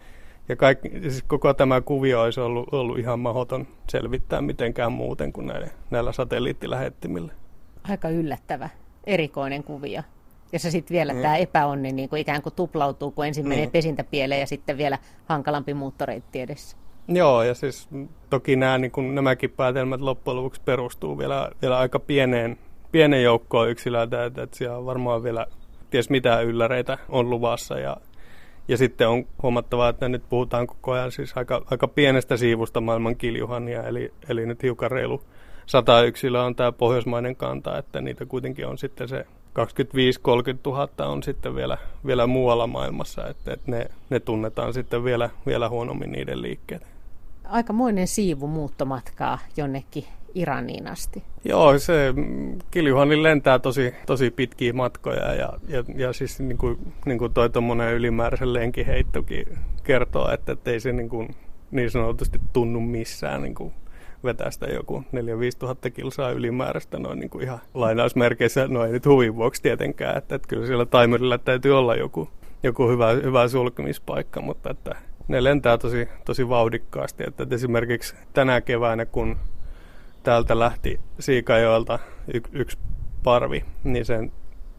Ja 0.49 0.55
kaikki, 0.55 0.89
siis 1.01 1.23
koko 1.23 1.53
tämä 1.53 1.81
kuvio 1.81 2.21
olisi 2.21 2.39
ollut, 2.39 2.73
ollut 2.73 2.97
ihan 2.97 3.19
mahdoton 3.19 3.67
selvittää 3.89 4.41
mitenkään 4.41 4.91
muuten 4.91 5.33
kuin 5.33 5.47
näille, 5.47 5.71
näillä 5.91 6.11
satelliittilähettimillä. 6.11 7.33
Aika 7.89 8.09
yllättävä, 8.09 8.69
erikoinen 9.03 9.63
kuvio. 9.63 10.01
Ja 10.51 10.59
se 10.59 10.71
sitten 10.71 10.95
vielä 10.95 11.13
mm. 11.13 11.21
tämä 11.21 11.37
epäonni 11.37 11.91
niin 11.91 12.09
kuin 12.09 12.21
ikään 12.21 12.41
kuin 12.41 12.53
tuplautuu, 12.55 13.11
kun 13.11 13.25
ensin 13.25 13.47
menee 13.47 13.65
mm. 13.65 13.71
pesintäpieleen 13.71 14.41
ja 14.41 14.47
sitten 14.47 14.77
vielä 14.77 14.97
hankalampi 15.25 15.73
muuttoreitti 15.73 16.41
edessä. 16.41 16.77
Joo, 17.07 17.43
ja 17.43 17.53
siis 17.53 17.89
toki 18.29 18.55
nämä, 18.55 18.77
niin 18.77 18.91
kuin, 18.91 19.15
nämäkin 19.15 19.49
päätelmät 19.49 20.01
loppujen 20.01 20.37
lopuksi 20.37 20.61
perustuu 20.65 21.17
vielä, 21.17 21.51
vielä 21.61 21.77
aika 21.77 21.99
pieneen, 21.99 22.57
pieneen 22.91 23.23
joukkoon 23.23 23.69
yksilöitä, 23.69 24.25
että, 24.25 24.43
että 24.43 24.57
siellä 24.57 24.77
on 24.77 24.85
varmaan 24.85 25.23
vielä 25.23 25.47
ties 25.89 26.09
mitä 26.09 26.41
ylläreitä 26.41 26.97
on 27.09 27.29
luvassa. 27.29 27.79
Ja, 27.79 27.97
ja 28.67 28.77
sitten 28.77 29.07
on 29.07 29.25
huomattavaa, 29.43 29.89
että 29.89 30.09
nyt 30.09 30.23
puhutaan 30.29 30.67
koko 30.67 30.91
ajan 30.91 31.11
siis 31.11 31.37
aika, 31.37 31.61
aika 31.71 31.87
pienestä 31.87 32.37
siivusta 32.37 32.81
maailman 32.81 33.15
kiljuhania, 33.15 33.83
eli, 33.83 34.13
eli 34.29 34.45
nyt 34.45 34.63
hiukan 34.63 34.91
reilu 34.91 35.21
sata 35.65 36.03
yksilöä 36.03 36.43
on 36.43 36.55
tämä 36.55 36.71
pohjoismainen 36.71 37.35
kanta, 37.35 37.77
että 37.77 38.01
niitä 38.01 38.25
kuitenkin 38.25 38.67
on 38.67 38.77
sitten 38.77 39.07
se 39.07 39.25
25-30 39.59 39.63
000 40.65 40.89
on 41.05 41.23
sitten 41.23 41.55
vielä, 41.55 41.77
vielä 42.05 42.27
muualla 42.27 42.67
maailmassa, 42.67 43.27
että, 43.27 43.53
että 43.53 43.71
ne, 43.71 43.85
ne 44.09 44.19
tunnetaan 44.19 44.73
sitten 44.73 45.03
vielä, 45.03 45.29
vielä 45.45 45.69
huonommin 45.69 46.11
niiden 46.11 46.41
liikkeet 46.41 46.94
aikamoinen 47.49 48.07
siivu 48.07 48.47
muuttomatkaa 48.47 49.39
jonnekin 49.57 50.05
Iraniin 50.35 50.87
asti. 50.87 51.23
Joo, 51.45 51.79
se 51.79 52.13
Kiljuhanin 52.71 53.23
lentää 53.23 53.59
tosi, 53.59 53.93
tosi 54.05 54.31
pitkiä 54.31 54.73
matkoja 54.73 55.33
ja, 55.33 55.53
ja, 55.67 55.83
ja 55.95 56.13
siis 56.13 56.39
niin 56.39 56.57
kuin, 56.57 56.93
niin 57.05 57.17
kuin 57.17 57.33
toi 57.33 57.49
ylimääräisen 57.95 58.53
lenkiheittokin 58.53 59.45
kertoo, 59.83 60.31
että, 60.31 60.51
että 60.51 60.71
ei 60.71 60.79
se 60.79 60.91
niin, 60.91 61.09
kuin, 61.09 61.35
niin 61.71 61.91
sanotusti 61.91 62.39
tunnu 62.53 62.79
missään 62.79 63.41
niin 63.41 63.55
kuin 63.55 63.73
vetää 64.23 64.51
sitä 64.51 64.65
joku 64.65 64.99
4-5 64.99 65.05
tuhatta 65.59 65.89
kilsaa 65.89 66.31
ylimääräistä 66.31 66.99
noin 66.99 67.19
niin 67.19 67.29
kuin 67.29 67.43
ihan 67.43 67.59
lainausmerkeissä, 67.73 68.67
no 68.67 68.85
ei 68.85 68.91
nyt 68.91 69.05
huvin 69.05 69.35
vuoksi 69.35 69.61
tietenkään, 69.61 70.17
että, 70.17 70.35
että 70.35 70.47
kyllä 70.47 70.67
siellä 70.67 70.85
timerilla 70.85 71.37
täytyy 71.37 71.77
olla 71.77 71.95
joku, 71.95 72.29
joku 72.63 72.89
hyvä, 72.89 73.09
hyvä 73.11 73.47
sulkemispaikka, 73.47 74.41
mutta 74.41 74.69
että 74.69 74.95
ne 75.27 75.43
lentää 75.43 75.77
tosi, 75.77 76.07
tosi 76.25 76.49
vauhdikkaasti. 76.49 77.23
Että 77.27 77.47
esimerkiksi 77.51 78.15
tänä 78.33 78.61
keväänä, 78.61 79.05
kun 79.05 79.37
täältä 80.23 80.59
lähti 80.59 80.99
Siikajoelta 81.19 81.99
y- 82.33 82.41
yksi 82.51 82.77
parvi, 83.23 83.65
niin 83.83 84.05
sen 84.05 84.31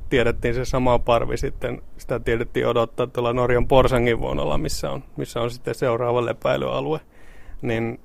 tiedettiin 0.08 0.54
se 0.54 0.64
sama 0.64 0.98
parvi 0.98 1.36
sitten, 1.36 1.82
sitä 1.98 2.20
tiedettiin 2.20 2.66
odottaa 2.66 3.06
tuolla 3.06 3.32
Norjan 3.32 3.68
Porsangin 3.68 4.20
vuonolla, 4.20 4.58
missä 4.58 4.90
on, 4.90 5.04
missä 5.16 5.40
on 5.40 5.50
sitten 5.50 5.74
seuraava 5.74 6.24
lepäilyalue. 6.24 7.00
Niin 7.62 8.00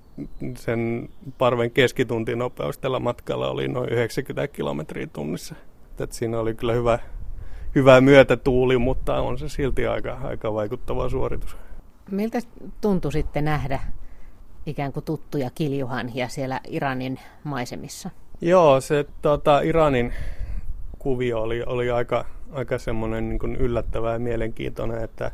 sen 0.58 1.10
parven 1.38 1.72
keskituntinopeus 1.72 2.78
tällä 2.78 3.00
matkalla 3.00 3.50
oli 3.50 3.68
noin 3.68 3.90
90 3.90 4.48
kilometriä 4.48 5.08
tunnissa. 5.08 5.56
Et 6.00 6.12
siinä 6.12 6.40
oli 6.40 6.56
kyllä 6.56 6.74
hyvä, 6.74 7.00
hyvä 7.76 8.02
myötätuuli, 8.02 8.78
mutta 8.78 9.22
on 9.22 9.38
se 9.38 9.50
silti 9.50 9.88
aika, 9.88 10.18
aika 10.24 10.54
vaikuttava 10.54 11.10
suoritus. 11.10 11.56
Miltä 12.12 12.40
tuntui 12.82 13.12
sitten 13.12 13.46
nähdä 13.46 13.80
ikään 14.66 14.94
kuin 14.94 15.04
tuttuja 15.04 15.50
kiljuhanhia 15.56 16.28
siellä 16.28 16.60
Iranin 16.68 17.20
maisemissa? 17.44 18.10
Joo, 18.42 18.82
se 18.82 19.06
tota, 19.22 19.62
Iranin 19.62 20.14
kuvio 21.00 21.42
oli, 21.42 21.64
oli 21.64 21.92
aika, 21.92 22.26
aika 22.52 22.78
semmoinen 22.78 23.30
niin 23.30 23.56
yllättävä 23.56 24.14
ja 24.14 24.20
mielenkiintoinen, 24.20 25.04
että, 25.04 25.32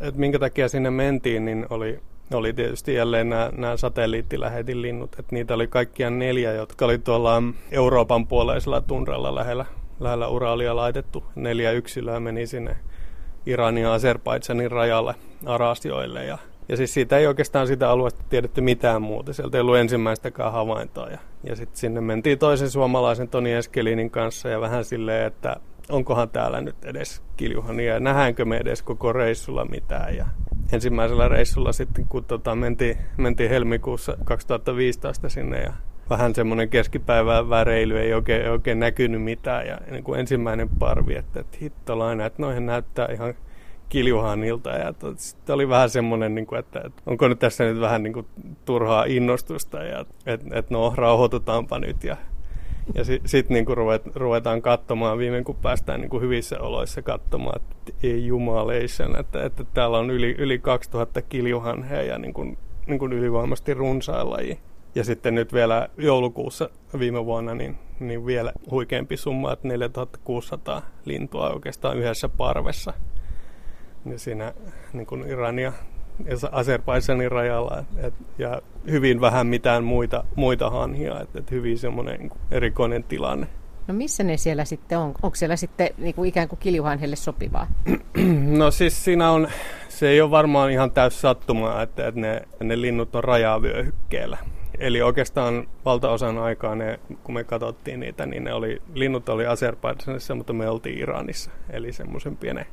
että 0.00 0.20
minkä 0.20 0.38
takia 0.38 0.68
sinne 0.68 0.90
mentiin, 0.90 1.44
niin 1.44 1.66
oli, 1.70 2.00
oli 2.34 2.52
tietysti 2.52 2.94
jälleen 2.94 3.28
nämä, 3.28 3.50
nämä 3.56 3.76
satelliittilähetin 3.76 4.82
linnut, 4.82 5.16
että 5.18 5.34
niitä 5.34 5.54
oli 5.54 5.66
kaikkiaan 5.66 6.18
neljä, 6.18 6.52
jotka 6.52 6.84
oli 6.84 6.98
tuolla 6.98 7.42
Euroopan 7.70 8.26
puoleisella 8.26 8.80
tunralla 8.80 9.34
lähellä, 9.34 9.64
lähellä 10.00 10.28
Uralia 10.28 10.76
laitettu. 10.76 11.24
Neljä 11.34 11.70
yksilöä 11.70 12.20
meni 12.20 12.46
sinne 12.46 12.76
Iranin 13.46 13.82
ja 13.82 13.92
Azerbaidsanin 13.92 14.70
rajalle 14.70 15.14
Arasjoille 15.46 16.24
ja 16.24 16.38
ja 16.68 16.76
siis 16.76 16.94
siitä 16.94 17.18
ei 17.18 17.26
oikeastaan 17.26 17.66
sitä 17.66 17.90
alueesta 17.90 18.24
tiedetty 18.30 18.60
mitään 18.60 19.02
muuta. 19.02 19.32
Sieltä 19.32 19.58
ei 19.58 19.60
ollut 19.60 19.76
ensimmäistäkään 19.76 20.52
havaintoa. 20.52 21.08
Ja, 21.08 21.18
ja 21.44 21.56
sitten 21.56 21.76
sinne 21.76 22.00
mentiin 22.00 22.38
toisen 22.38 22.70
suomalaisen 22.70 23.28
Toni 23.28 23.52
Eskelinin 23.52 24.10
kanssa 24.10 24.48
ja 24.48 24.60
vähän 24.60 24.84
silleen, 24.84 25.26
että 25.26 25.56
onkohan 25.90 26.30
täällä 26.30 26.60
nyt 26.60 26.84
edes 26.84 27.22
kiljuhania 27.36 27.94
ja 27.94 28.00
nähdäänkö 28.00 28.44
me 28.44 28.56
edes 28.56 28.82
koko 28.82 29.12
reissulla 29.12 29.64
mitään. 29.64 30.16
Ja 30.16 30.26
ensimmäisellä 30.72 31.28
reissulla 31.28 31.72
sitten, 31.72 32.06
kun 32.08 32.24
tota, 32.24 32.54
mentiin, 32.54 32.98
mentiin 33.16 33.50
helmikuussa 33.50 34.16
2015 34.24 35.28
sinne 35.28 35.60
ja 35.62 35.72
vähän 36.12 36.34
semmoinen 36.34 36.68
keskipäivän 36.68 37.50
väreily, 37.50 37.98
ei 37.98 38.14
oikein, 38.14 38.50
oikein 38.50 38.80
näkynyt 38.80 39.22
mitään. 39.22 39.66
Ja 39.66 39.78
niin 39.90 40.04
kuin 40.04 40.20
ensimmäinen 40.20 40.68
parvi, 40.68 41.14
että, 41.14 41.40
että 41.40 41.58
hittolaina, 41.60 42.26
että 42.26 42.42
noihin 42.42 42.66
näyttää 42.66 43.08
ihan 43.12 43.34
kiljuhanilta. 43.88 44.70
Ja 44.70 44.94
sitten 45.16 45.54
oli 45.54 45.68
vähän 45.68 45.90
semmoinen, 45.90 46.34
niin 46.34 46.46
kuin, 46.46 46.58
että, 46.58 46.80
että 46.84 47.02
onko 47.06 47.28
nyt 47.28 47.38
tässä 47.38 47.64
nyt 47.64 47.80
vähän 47.80 48.02
niin 48.02 48.12
kuin, 48.12 48.26
turhaa 48.64 49.04
innostusta 49.04 49.84
ja 49.84 50.04
että 50.26 50.58
et, 50.58 50.70
no 50.70 50.92
rauhoitutaanpa 50.96 51.78
nyt 51.78 52.04
ja 52.04 52.16
ja 52.94 53.04
sitten 53.04 53.28
sit 53.28 53.48
niin 53.48 53.66
ruvet, 53.68 54.16
ruvetaan 54.16 54.62
katsomaan, 54.62 55.18
viimein 55.18 55.44
kun 55.44 55.56
päästään 55.56 56.00
niin 56.00 56.10
kuin 56.10 56.22
hyvissä 56.22 56.60
oloissa 56.60 57.02
katsomaan, 57.02 57.60
että 57.60 57.92
ei 58.02 58.26
jumaleisen, 58.26 59.16
että, 59.20 59.44
että 59.44 59.64
täällä 59.74 59.98
on 59.98 60.10
yli, 60.10 60.34
yli 60.38 60.58
2000 60.58 61.22
kiljuhanheja 61.22 62.02
ja 62.02 62.18
niin 62.18 62.34
kuin, 62.34 62.58
niin 62.86 62.98
kuin 62.98 63.12
ylivoimasti 63.12 63.74
runsain. 63.74 64.58
Ja 64.94 65.04
sitten 65.04 65.34
nyt 65.34 65.52
vielä 65.52 65.88
joulukuussa 65.98 66.70
viime 66.98 67.24
vuonna 67.24 67.54
niin, 67.54 67.78
niin 68.00 68.26
vielä 68.26 68.52
huikeampi 68.70 69.16
summa, 69.16 69.52
että 69.52 69.68
4600 69.68 70.82
lintua 71.04 71.50
oikeastaan 71.50 71.98
yhdessä 71.98 72.28
parvessa. 72.28 72.94
Ja 74.06 74.18
siinä 74.18 74.54
niin 74.92 75.06
kuin 75.06 75.28
Irania 75.28 75.72
ja 76.24 76.36
Azerbaidsanin 76.52 77.32
rajalla 77.32 77.84
et, 77.96 78.14
ja 78.38 78.62
hyvin 78.90 79.20
vähän 79.20 79.46
mitään 79.46 79.84
muita, 79.84 80.24
muita 80.36 80.70
hanhia, 80.70 81.20
että 81.20 81.38
et 81.38 81.50
hyvin 81.50 81.78
semmoinen 81.78 82.20
niin 82.20 82.30
erikoinen 82.50 83.04
tilanne. 83.04 83.46
No 83.86 83.94
missä 83.94 84.24
ne 84.24 84.36
siellä 84.36 84.64
sitten 84.64 84.98
on? 84.98 85.14
Onko 85.22 85.34
siellä 85.34 85.56
sitten 85.56 85.90
niin 85.98 86.14
kuin 86.14 86.28
ikään 86.28 86.48
kuin 86.48 86.58
kiljuhanhelle 86.58 87.16
sopivaa? 87.16 87.66
no 88.58 88.70
siis 88.70 89.04
siinä 89.04 89.30
on, 89.30 89.48
se 89.88 90.08
ei 90.08 90.20
ole 90.20 90.30
varmaan 90.30 90.70
ihan 90.70 90.90
täys 90.90 91.20
sattumaa, 91.20 91.82
että, 91.82 92.08
että 92.08 92.20
ne, 92.20 92.42
ne 92.60 92.80
linnut 92.80 93.16
on 93.16 93.24
rajavyöhykkeellä. 93.24 94.38
Eli 94.78 95.02
oikeastaan 95.02 95.68
valtaosan 95.84 96.38
aikaa, 96.38 96.74
ne, 96.74 97.00
kun 97.24 97.34
me 97.34 97.44
katsottiin 97.44 98.00
niitä, 98.00 98.26
niin 98.26 98.44
ne 98.44 98.52
oli, 98.52 98.82
linnut 98.94 99.28
oli 99.28 99.46
Azerbaidsanissa, 99.46 100.34
mutta 100.34 100.52
me 100.52 100.68
oltiin 100.68 100.98
Iranissa. 100.98 101.50
Eli 101.70 101.92
semmoisen 101.92 102.36
pienen 102.36 102.66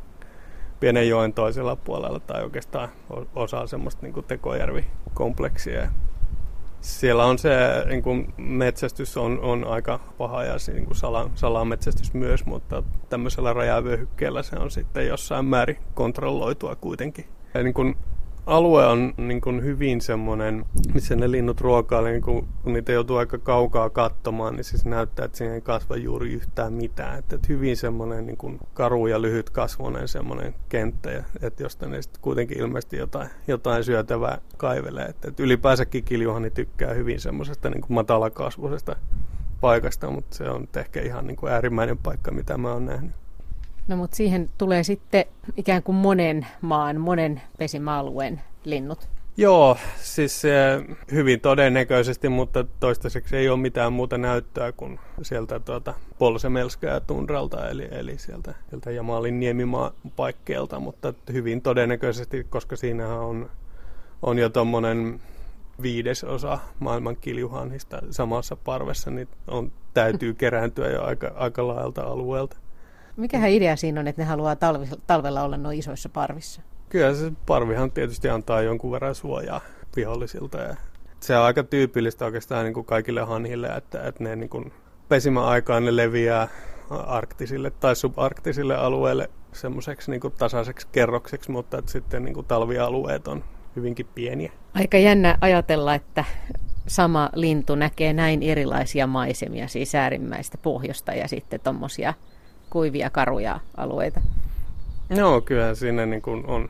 pienen 0.80 1.10
joen 1.10 1.34
toisella 1.34 1.76
puolella 1.76 2.20
tai 2.20 2.44
oikeastaan 2.44 2.90
osa 3.36 3.68
semmoista 3.68 4.02
niin 4.02 4.24
tekojärvikompleksia. 4.28 5.92
Siellä 6.82 7.26
on 7.26 7.38
se 7.38 7.50
niin 7.86 8.04
kuin 8.04 8.34
metsästys 8.38 9.18
on, 9.18 9.40
on 9.40 9.68
aika 9.68 10.00
paha 10.18 10.44
ja 10.44 10.56
niin 10.74 10.86
kuin 10.86 10.96
sala, 10.96 11.30
salametsästys 11.36 12.14
myös, 12.14 12.46
mutta 12.46 12.84
tämmöisellä 13.10 13.54
rajavyöhykkeellä 13.54 14.44
se 14.44 14.56
on 14.56 14.72
sitten 14.72 15.08
jossain 15.08 15.46
määrin 15.46 15.78
kontrolloitua 15.94 16.76
kuitenkin. 16.76 17.26
Ja 17.54 17.64
niin 17.64 17.74
kuin 17.74 17.98
alue 18.50 18.86
on 18.86 19.14
niin 19.18 19.42
kuin 19.42 19.64
hyvin 19.64 20.02
semmoinen, 20.02 20.66
missä 20.94 21.16
ne 21.16 21.32
linnut 21.32 21.62
ruokailevat, 21.62 22.14
niin 22.14 22.22
kun, 22.22 22.48
kun 22.64 22.74
niitä 22.74 22.92
joutuu 22.92 23.18
aika 23.18 23.38
kaukaa 23.38 23.90
katsomaan, 23.90 24.56
niin 24.56 24.64
siis 24.64 24.86
näyttää, 24.86 25.26
että 25.26 25.38
siinä 25.38 25.54
ei 25.54 25.62
kasva 25.62 25.96
juuri 25.96 26.34
yhtään 26.34 26.74
mitään. 26.74 27.20
Että, 27.20 27.36
että 27.36 27.48
hyvin 27.50 27.78
semmoinen 27.78 28.26
niin 28.26 28.38
kuin 28.38 28.60
karu 28.74 29.08
ja 29.08 29.22
lyhyt 29.22 29.50
kasvoinen 29.50 30.08
semmoinen 30.08 30.56
kenttä, 30.70 31.12
ja, 31.12 31.24
että 31.42 31.64
josta 31.64 31.88
ne 31.88 32.02
sitten 32.02 32.22
kuitenkin 32.22 32.60
ilmeisesti 32.60 32.98
jotain, 32.98 33.30
jotain 33.48 33.84
syötävää 33.84 34.42
kaivelee. 34.58 35.06
Että, 35.06 35.28
että 35.28 35.44
ylipäänsäkin 35.44 36.04
kiljuhani 36.04 36.50
tykkää 36.50 36.94
hyvin 36.94 37.20
semmoisesta 37.20 37.70
niin 37.70 37.82
kuin 37.82 37.94
matalakasvuisesta 37.94 38.96
paikasta, 39.62 40.12
mutta 40.12 40.36
se 40.36 40.50
on 40.50 40.68
ehkä 40.78 41.02
ihan 41.02 41.28
niin 41.28 41.38
kuin 41.38 41.52
äärimmäinen 41.52 41.98
paikka, 41.98 42.32
mitä 42.32 42.58
mä 42.58 42.74
oon 42.74 42.86
nähnyt. 42.86 43.16
No 43.88 43.96
mutta 43.96 44.18
siihen 44.18 44.50
tulee 44.58 44.84
sitten 44.84 45.26
ikään 45.58 45.84
kuin 45.84 45.96
monen 45.96 46.48
maan, 46.62 47.02
monen 47.02 47.42
pesimäalueen 47.58 48.42
linnut. 48.66 49.08
Joo, 49.38 49.78
siis 49.98 50.44
hyvin 51.12 51.42
todennäköisesti, 51.42 52.30
mutta 52.30 52.66
toistaiseksi 52.80 53.38
ei 53.38 53.50
ole 53.50 53.60
mitään 53.60 53.94
muuta 53.94 54.18
näyttöä 54.18 54.72
kuin 54.72 55.00
sieltä 55.22 55.60
tuota 55.60 55.94
Polsemelskaa 56.18 57.00
tunralta, 57.00 57.70
eli, 57.70 57.88
eli 57.92 58.18
sieltä, 58.18 58.54
sieltä 58.70 58.92
Jamalin 58.92 59.40
niemimaa 59.40 59.92
paikkeelta, 60.16 60.80
mutta 60.80 61.14
hyvin 61.34 61.62
todennäköisesti, 61.62 62.44
koska 62.50 62.76
siinähän 62.76 63.20
on, 63.20 63.50
on 64.22 64.40
jo 64.40 64.50
tuommoinen 64.50 65.20
viidesosa 65.82 66.60
maailman 66.80 67.18
kiljuhanhista 67.18 68.02
samassa 68.10 68.56
parvessa, 68.56 69.12
niin 69.12 69.28
on, 69.48 69.72
täytyy 69.94 70.34
kerääntyä 70.34 70.90
jo 70.90 71.04
aika, 71.04 71.32
aika 71.36 71.68
laajalta 71.68 72.02
alueelta. 72.02 72.58
Mikähän 73.20 73.50
idea 73.50 73.76
siinä 73.76 74.00
on, 74.00 74.08
että 74.08 74.22
ne 74.22 74.26
haluaa 74.26 74.56
talvi, 74.56 74.86
talvella 75.08 75.44
olla 75.44 75.58
noin 75.58 75.80
isoissa 75.80 76.10
parvissa? 76.10 76.62
Kyllä 76.90 77.14
se 77.14 77.32
parvihan 77.46 77.92
tietysti 77.92 78.30
antaa 78.30 78.62
jonkun 78.62 78.92
verran 78.92 79.16
suojaa 79.16 79.62
vihollisilta. 79.96 80.58
Ja 80.58 80.76
se 81.20 81.38
on 81.38 81.46
aika 81.46 81.64
tyypillistä 81.64 82.26
oikeastaan 82.26 82.64
niin 82.66 82.74
kuin 82.74 82.86
kaikille 82.86 83.22
hanhille, 83.22 83.68
että, 83.68 84.04
että 84.04 84.24
ne 84.24 84.36
niin 84.36 84.50
kuin 84.50 84.72
pesimäaikaan 85.10 85.86
ne 85.86 85.96
leviää 85.96 86.48
arktisille 86.90 87.72
tai 87.72 87.96
subarktisille 87.96 88.76
alueille 88.76 89.30
semmoiseksi 89.54 90.12
niin 90.12 90.22
tasaiseksi 90.38 90.88
kerrokseksi, 90.92 91.52
mutta 91.52 91.78
että 91.78 91.92
sitten 91.92 92.24
niin 92.24 92.34
kuin 92.34 92.46
talvialueet 92.46 93.28
on 93.28 93.44
hyvinkin 93.76 94.08
pieniä. 94.16 94.52
Aika 94.74 94.98
jännä 94.98 95.38
ajatella, 95.42 95.96
että 95.96 96.26
sama 96.88 97.30
lintu 97.34 97.76
näkee 97.76 98.14
näin 98.14 98.44
erilaisia 98.44 99.08
maisemia, 99.08 99.68
siis 99.68 99.96
äärimmäistä 99.96 100.58
pohjosta 100.58 101.14
ja 101.14 101.28
sitten 101.28 101.60
tuommoisia 101.60 102.14
kuivia, 102.70 103.10
karuja 103.10 103.60
alueita? 103.78 104.22
No 105.10 105.42
kyllä 105.42 105.76
siinä 105.76 106.06
niin 106.06 106.22
kuin 106.22 106.46
on, 106.46 106.70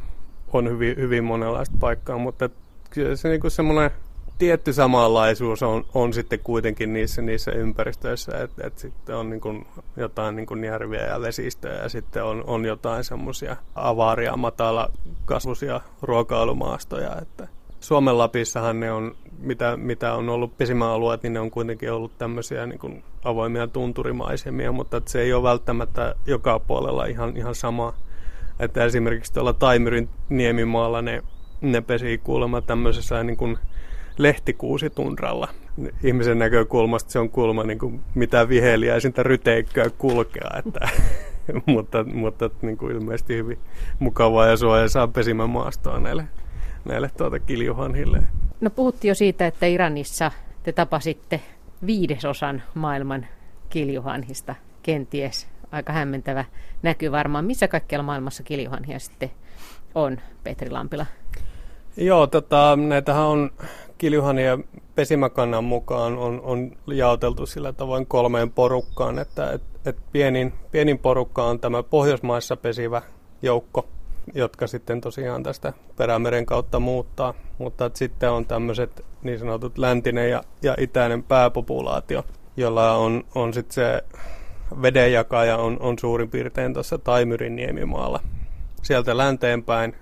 on 0.54 0.70
hyvin, 0.70 0.98
hyvin 0.98 1.24
monenlaista 1.24 1.76
paikkaa, 1.80 2.18
mutta 2.18 2.50
kyllä 2.90 3.16
se 3.16 3.30
niin 3.30 3.42
kuin 3.42 3.52
semmoinen 3.52 3.92
tietty 4.38 4.74
samanlaisuus 4.74 5.64
on, 5.64 5.86
on 5.94 6.14
sitten 6.14 6.40
kuitenkin 6.40 6.94
niissä, 6.94 7.22
niissä 7.22 7.52
ympäristöissä, 7.52 8.32
että 8.44 8.68
et 8.68 8.78
sitten 8.80 9.16
on 9.16 9.30
niin 9.30 9.42
kuin 9.42 9.68
jotain 9.98 10.36
niin 10.36 10.46
kuin 10.46 10.64
järviä 10.64 11.06
ja 11.06 11.22
vesistöjä 11.22 11.84
ja 11.84 11.90
sitten 11.90 12.24
on, 12.24 12.44
on 12.48 12.66
jotain 12.66 13.04
semmoisia 13.04 13.56
avaaria, 13.76 14.38
matala 14.38 14.92
kasvusia 15.26 15.82
ruokailumaastoja, 16.02 17.16
että 17.22 17.48
Suomen 17.80 18.18
Lapissahan 18.18 18.80
ne 18.80 18.92
on, 18.92 19.16
mitä, 19.40 19.78
mitä 19.78 20.14
on 20.14 20.30
ollut 20.30 20.58
pesimäalueet, 20.58 21.24
niin 21.24 21.34
ne 21.34 21.40
on 21.40 21.52
kuitenkin 21.52 21.92
ollut 21.92 22.18
tämmöisiä 22.18 22.66
niin 22.66 22.80
kuin 22.80 23.04
avoimia 23.24 23.68
tunturimaisemia, 23.68 24.72
mutta 24.72 24.98
että 24.98 25.12
se 25.12 25.22
ei 25.22 25.34
ole 25.34 25.44
välttämättä 25.44 26.16
joka 26.26 26.60
puolella 26.60 27.06
ihan, 27.06 27.38
ihan 27.38 27.56
sama. 27.56 27.94
Että 28.60 28.86
esimerkiksi 28.86 29.34
tuolla 29.34 29.54
Taimyrin 29.54 30.10
niemimaalla 30.30 31.02
ne, 31.02 31.24
ne 31.62 31.82
pesii 31.82 32.18
kuulemma 32.18 32.62
tämmöisessä 32.62 33.24
niin 33.24 33.38
kuin 33.38 33.58
lehtikuusitundralla. 34.18 35.48
Ihmisen 36.04 36.40
näkökulmasta 36.40 37.12
se 37.12 37.20
on 37.20 37.30
kulma 37.30 37.64
niin 37.64 37.80
kuin 37.80 38.02
mitä 38.16 38.50
viheliäisintä 38.50 39.24
ryteikköä 39.24 39.90
kulkea, 39.98 40.50
että, 40.58 40.90
mutta, 41.66 42.04
mutta 42.04 42.50
niin 42.62 42.78
kuin 42.78 42.96
ilmeisesti 42.96 43.36
hyvin 43.36 43.60
mukavaa 44.00 44.48
ja 44.48 44.58
suojaa 44.58 45.08
pesimän 45.14 45.50
maastoa 45.50 46.00
näille 46.00 46.24
näille 46.86 47.10
tuota 47.18 47.40
kiljuhanhille. 47.40 48.24
No 48.62 48.70
puhuttiin 48.70 49.10
jo 49.10 49.16
siitä, 49.16 49.48
että 49.48 49.66
Iranissa 49.66 50.32
te 50.64 50.72
tapasitte 50.72 51.42
viidesosan 51.86 52.64
maailman 52.74 53.26
kiljuhanhista, 53.70 54.56
kenties 54.84 55.48
aika 55.72 55.94
hämmentävä 55.94 56.46
näky 56.82 57.12
varmaan. 57.12 57.46
Missä 57.46 57.68
kaikkialla 57.68 58.04
maailmassa 58.04 58.44
kiljuhanhia 58.44 59.00
sitten 59.00 59.32
on, 59.96 60.18
Petri 60.44 60.70
Lampila? 60.70 61.06
Joo, 61.98 62.28
tota, 62.28 62.76
näitähän 62.76 63.26
on 63.26 63.52
kiljuhania 63.98 64.60
pesimäkannan 64.96 65.64
mukaan 65.64 66.18
on, 66.18 66.42
on 66.42 66.72
jaoteltu 66.88 67.46
sillä 67.46 67.74
tavoin 67.74 68.08
kolmeen 68.08 68.52
porukkaan, 68.52 69.20
että 69.20 69.52
et, 69.52 69.62
et 69.86 69.98
pienin, 70.12 70.54
pienin 70.72 71.00
porukka 71.00 71.44
on 71.44 71.60
tämä 71.60 71.84
Pohjoismaissa 71.84 72.58
pesivä 72.58 73.02
joukko, 73.42 73.88
jotka 74.34 74.68
sitten 74.68 75.02
tosiaan 75.02 75.44
tästä 75.44 75.74
Perämeren 75.98 76.46
kautta 76.46 76.80
muuttaa. 76.80 77.34
Mutta 77.58 77.92
sitten 77.94 78.32
on 78.32 78.46
tämmöiset 78.46 79.06
niin 79.24 79.40
sanotut 79.40 79.78
läntinen 79.78 80.30
ja, 80.30 80.44
ja 80.62 80.76
itäinen 80.78 81.24
pääpopulaatio. 81.24 82.26
jolla 82.58 82.94
on, 82.94 83.24
on 83.36 83.54
sitten 83.54 83.74
se 83.74 84.04
vedenjakaja 84.82 85.58
on, 85.58 85.78
on 85.80 86.00
suurin 86.00 86.30
piirtein 86.30 86.74
tuossa 86.74 86.98
Taimyrin 86.98 87.56
niemimaalla. 87.56 88.20
Sieltä 88.82 89.18
länteenpäin 89.18 89.96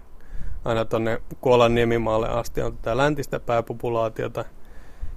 aina 0.66 0.86
tuonne 0.86 1.22
Kuolan 1.42 1.76
niemimaalle 1.76 2.30
asti 2.30 2.62
on 2.62 2.78
tätä 2.78 2.98
läntistä 2.98 3.40
pääpopulaatiota, 3.40 4.46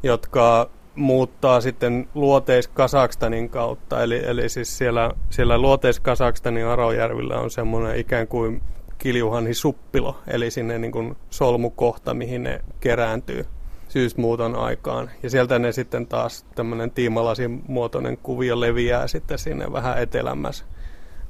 jotka 0.03 0.71
muuttaa 0.95 1.61
sitten 1.61 2.09
luoteis-Kasakstanin 2.15 3.49
kautta. 3.49 4.03
Eli, 4.03 4.23
eli 4.25 4.49
siis 4.49 4.79
siellä, 4.79 5.11
siellä 5.31 5.59
luoteis-Kasakstanin 5.59 6.67
Arojärvillä 6.67 7.41
on 7.41 7.51
semmoinen 7.51 7.97
ikään 7.97 8.29
kuin 8.29 8.63
kiljuhanhi 9.01 9.55
suppilo, 9.55 10.17
eli 10.27 10.51
sinne 10.51 10.79
niin 10.79 10.93
kuin 10.93 11.17
solmukohta, 11.31 12.15
mihin 12.15 12.43
ne 12.43 12.61
kerääntyy 12.81 13.47
syysmuuton 13.89 14.57
aikaan. 14.57 15.11
Ja 15.23 15.31
sieltä 15.31 15.59
ne 15.59 15.73
sitten 15.73 16.07
taas 16.07 16.47
tämmöinen 16.55 16.91
tiimalasin 16.91 17.63
muotoinen 17.69 18.17
kuvio 18.17 18.61
leviää 18.61 19.07
sitten 19.07 19.39
sinne 19.39 19.73
vähän 19.73 19.99
etelämmässä, 19.99 20.65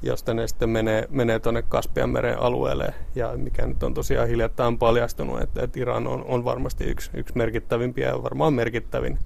josta 0.01 0.33
ne 0.33 0.47
sitten 0.47 0.69
menee, 0.69 1.07
menee 1.09 1.39
tuonne 1.39 1.61
Kaspianmeren 1.61 2.39
alueelle. 2.39 2.93
Ja 3.15 3.33
mikä 3.37 3.65
nyt 3.65 3.83
on 3.83 3.93
tosiaan 3.93 4.27
hiljattain 4.27 4.77
paljastunut, 4.77 5.41
että, 5.41 5.63
että 5.63 5.79
Iran 5.79 6.07
on, 6.07 6.25
on 6.27 6.45
varmasti 6.45 6.83
yksi, 6.83 7.11
yksi 7.13 7.37
merkittävimpiä 7.37 8.07
ja 8.07 8.23
varmaan 8.23 8.53
merkittävin 8.53 9.19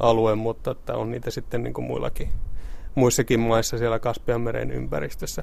alue, 0.00 0.34
mutta 0.34 0.70
että 0.70 0.94
on 0.94 1.10
niitä 1.10 1.30
sitten 1.30 1.62
niin 1.62 1.74
kuin 1.74 1.86
muillakin, 1.86 2.28
muissakin 2.94 3.40
maissa 3.40 3.78
siellä 3.78 3.98
Kaspianmeren 3.98 4.70
ympäristössä. 4.70 5.42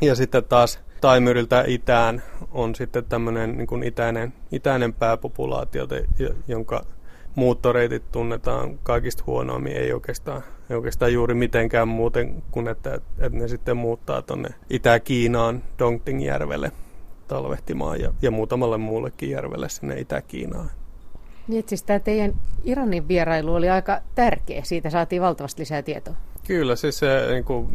Ja 0.00 0.14
sitten 0.14 0.44
taas 0.44 0.80
Taimyriltä 1.00 1.64
itään 1.66 2.22
on 2.50 2.74
sitten 2.74 3.04
tämmöinen 3.04 3.56
niin 3.56 3.66
kuin 3.66 3.82
itäinen, 3.82 4.32
itäinen 4.52 4.92
pääpopulaatio, 4.92 5.88
jonka 6.48 6.84
muuttoreitit 7.34 8.12
tunnetaan 8.12 8.78
kaikista 8.82 9.22
huonoimmin, 9.26 9.76
ei 9.76 9.92
oikeastaan, 9.92 10.42
ei 10.70 10.76
oikeastaan 10.76 11.12
juuri 11.12 11.34
mitenkään 11.34 11.88
muuten 11.88 12.42
kuin 12.50 12.68
että, 12.68 12.94
että 12.94 13.38
ne 13.38 13.48
sitten 13.48 13.76
muuttaa 13.76 14.22
tuonne 14.22 14.48
Itä-Kiinaan 14.70 15.62
Dongtingjärvelle 15.78 16.72
talvehtimaan 17.28 18.00
ja, 18.00 18.12
ja 18.22 18.30
muutamalle 18.30 18.78
muullekin 18.78 19.30
järvelle 19.30 19.68
sinne 19.68 20.00
Itä-Kiinaan. 20.00 20.70
Niin, 21.48 21.64
siis 21.66 21.82
tämä 21.82 21.98
teidän 21.98 22.34
Iranin 22.64 23.08
vierailu 23.08 23.54
oli 23.54 23.70
aika 23.70 24.00
tärkeä. 24.14 24.64
Siitä 24.64 24.90
saatiin 24.90 25.22
valtavasti 25.22 25.60
lisää 25.60 25.82
tietoa. 25.82 26.14
Kyllä, 26.46 26.76
siis 26.76 26.98
se 26.98 27.26
niin 27.30 27.44
kuin, 27.44 27.68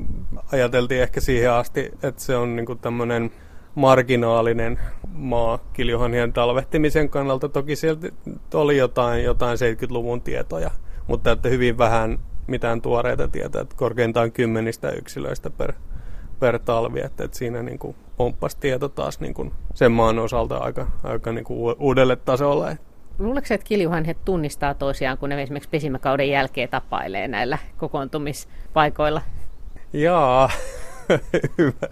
ajateltiin 0.51 1.01
ehkä 1.01 1.21
siihen 1.21 1.51
asti, 1.51 1.91
että 2.03 2.21
se 2.21 2.35
on 2.35 2.55
niin 2.55 2.65
kuin, 2.65 2.79
tämmöinen 2.79 3.31
marginaalinen 3.75 4.79
maa 5.13 5.59
kiljuhanhien 5.73 6.33
talvehtimisen 6.33 7.09
kannalta. 7.09 7.49
Toki 7.49 7.75
sieltä 7.75 8.07
oli 8.53 8.77
jotain, 8.77 9.23
jotain 9.23 9.57
70-luvun 9.57 10.21
tietoja, 10.21 10.71
mutta 11.07 11.31
että 11.31 11.49
hyvin 11.49 11.77
vähän 11.77 12.19
mitään 12.47 12.81
tuoreita 12.81 13.27
tietoja, 13.27 13.61
että 13.61 13.75
korkeintaan 13.75 14.31
kymmenistä 14.31 14.89
yksilöistä 14.89 15.49
per, 15.49 15.73
per 16.39 16.59
talvi, 16.59 16.99
että, 16.99 17.23
että 17.23 17.37
siinä 17.37 17.63
niin 17.63 17.79
kuin 17.79 17.95
pomppas 18.17 18.55
tieto 18.55 18.89
taas 18.89 19.19
niin 19.19 19.33
kuin 19.33 19.51
sen 19.73 19.91
maan 19.91 20.19
osalta 20.19 20.57
aika, 20.57 20.87
aika 21.03 21.31
niin 21.31 21.45
kuin 21.45 21.75
uudelle 21.79 22.15
tasolle. 22.15 22.77
Luuletko 23.21 23.53
että 23.53 23.67
kiljuhanhet 23.67 24.17
tunnistaa 24.25 24.73
toisiaan, 24.73 25.17
kun 25.17 25.29
ne 25.29 25.41
esimerkiksi 25.41 25.69
pesimäkauden 25.69 26.29
jälkeen 26.29 26.69
tapailee 26.69 27.27
näillä 27.27 27.57
kokoontumispaikoilla? 27.77 29.21
Jaa, 29.93 30.49
hyvä, 31.57 31.87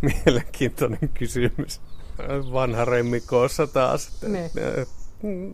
mielenkiintoinen 0.00 1.10
kysymys. 1.14 1.80
Vanha 2.52 2.84
remmikoossa 2.84 3.66
taas. 3.66 4.22
Ne. 4.22 4.50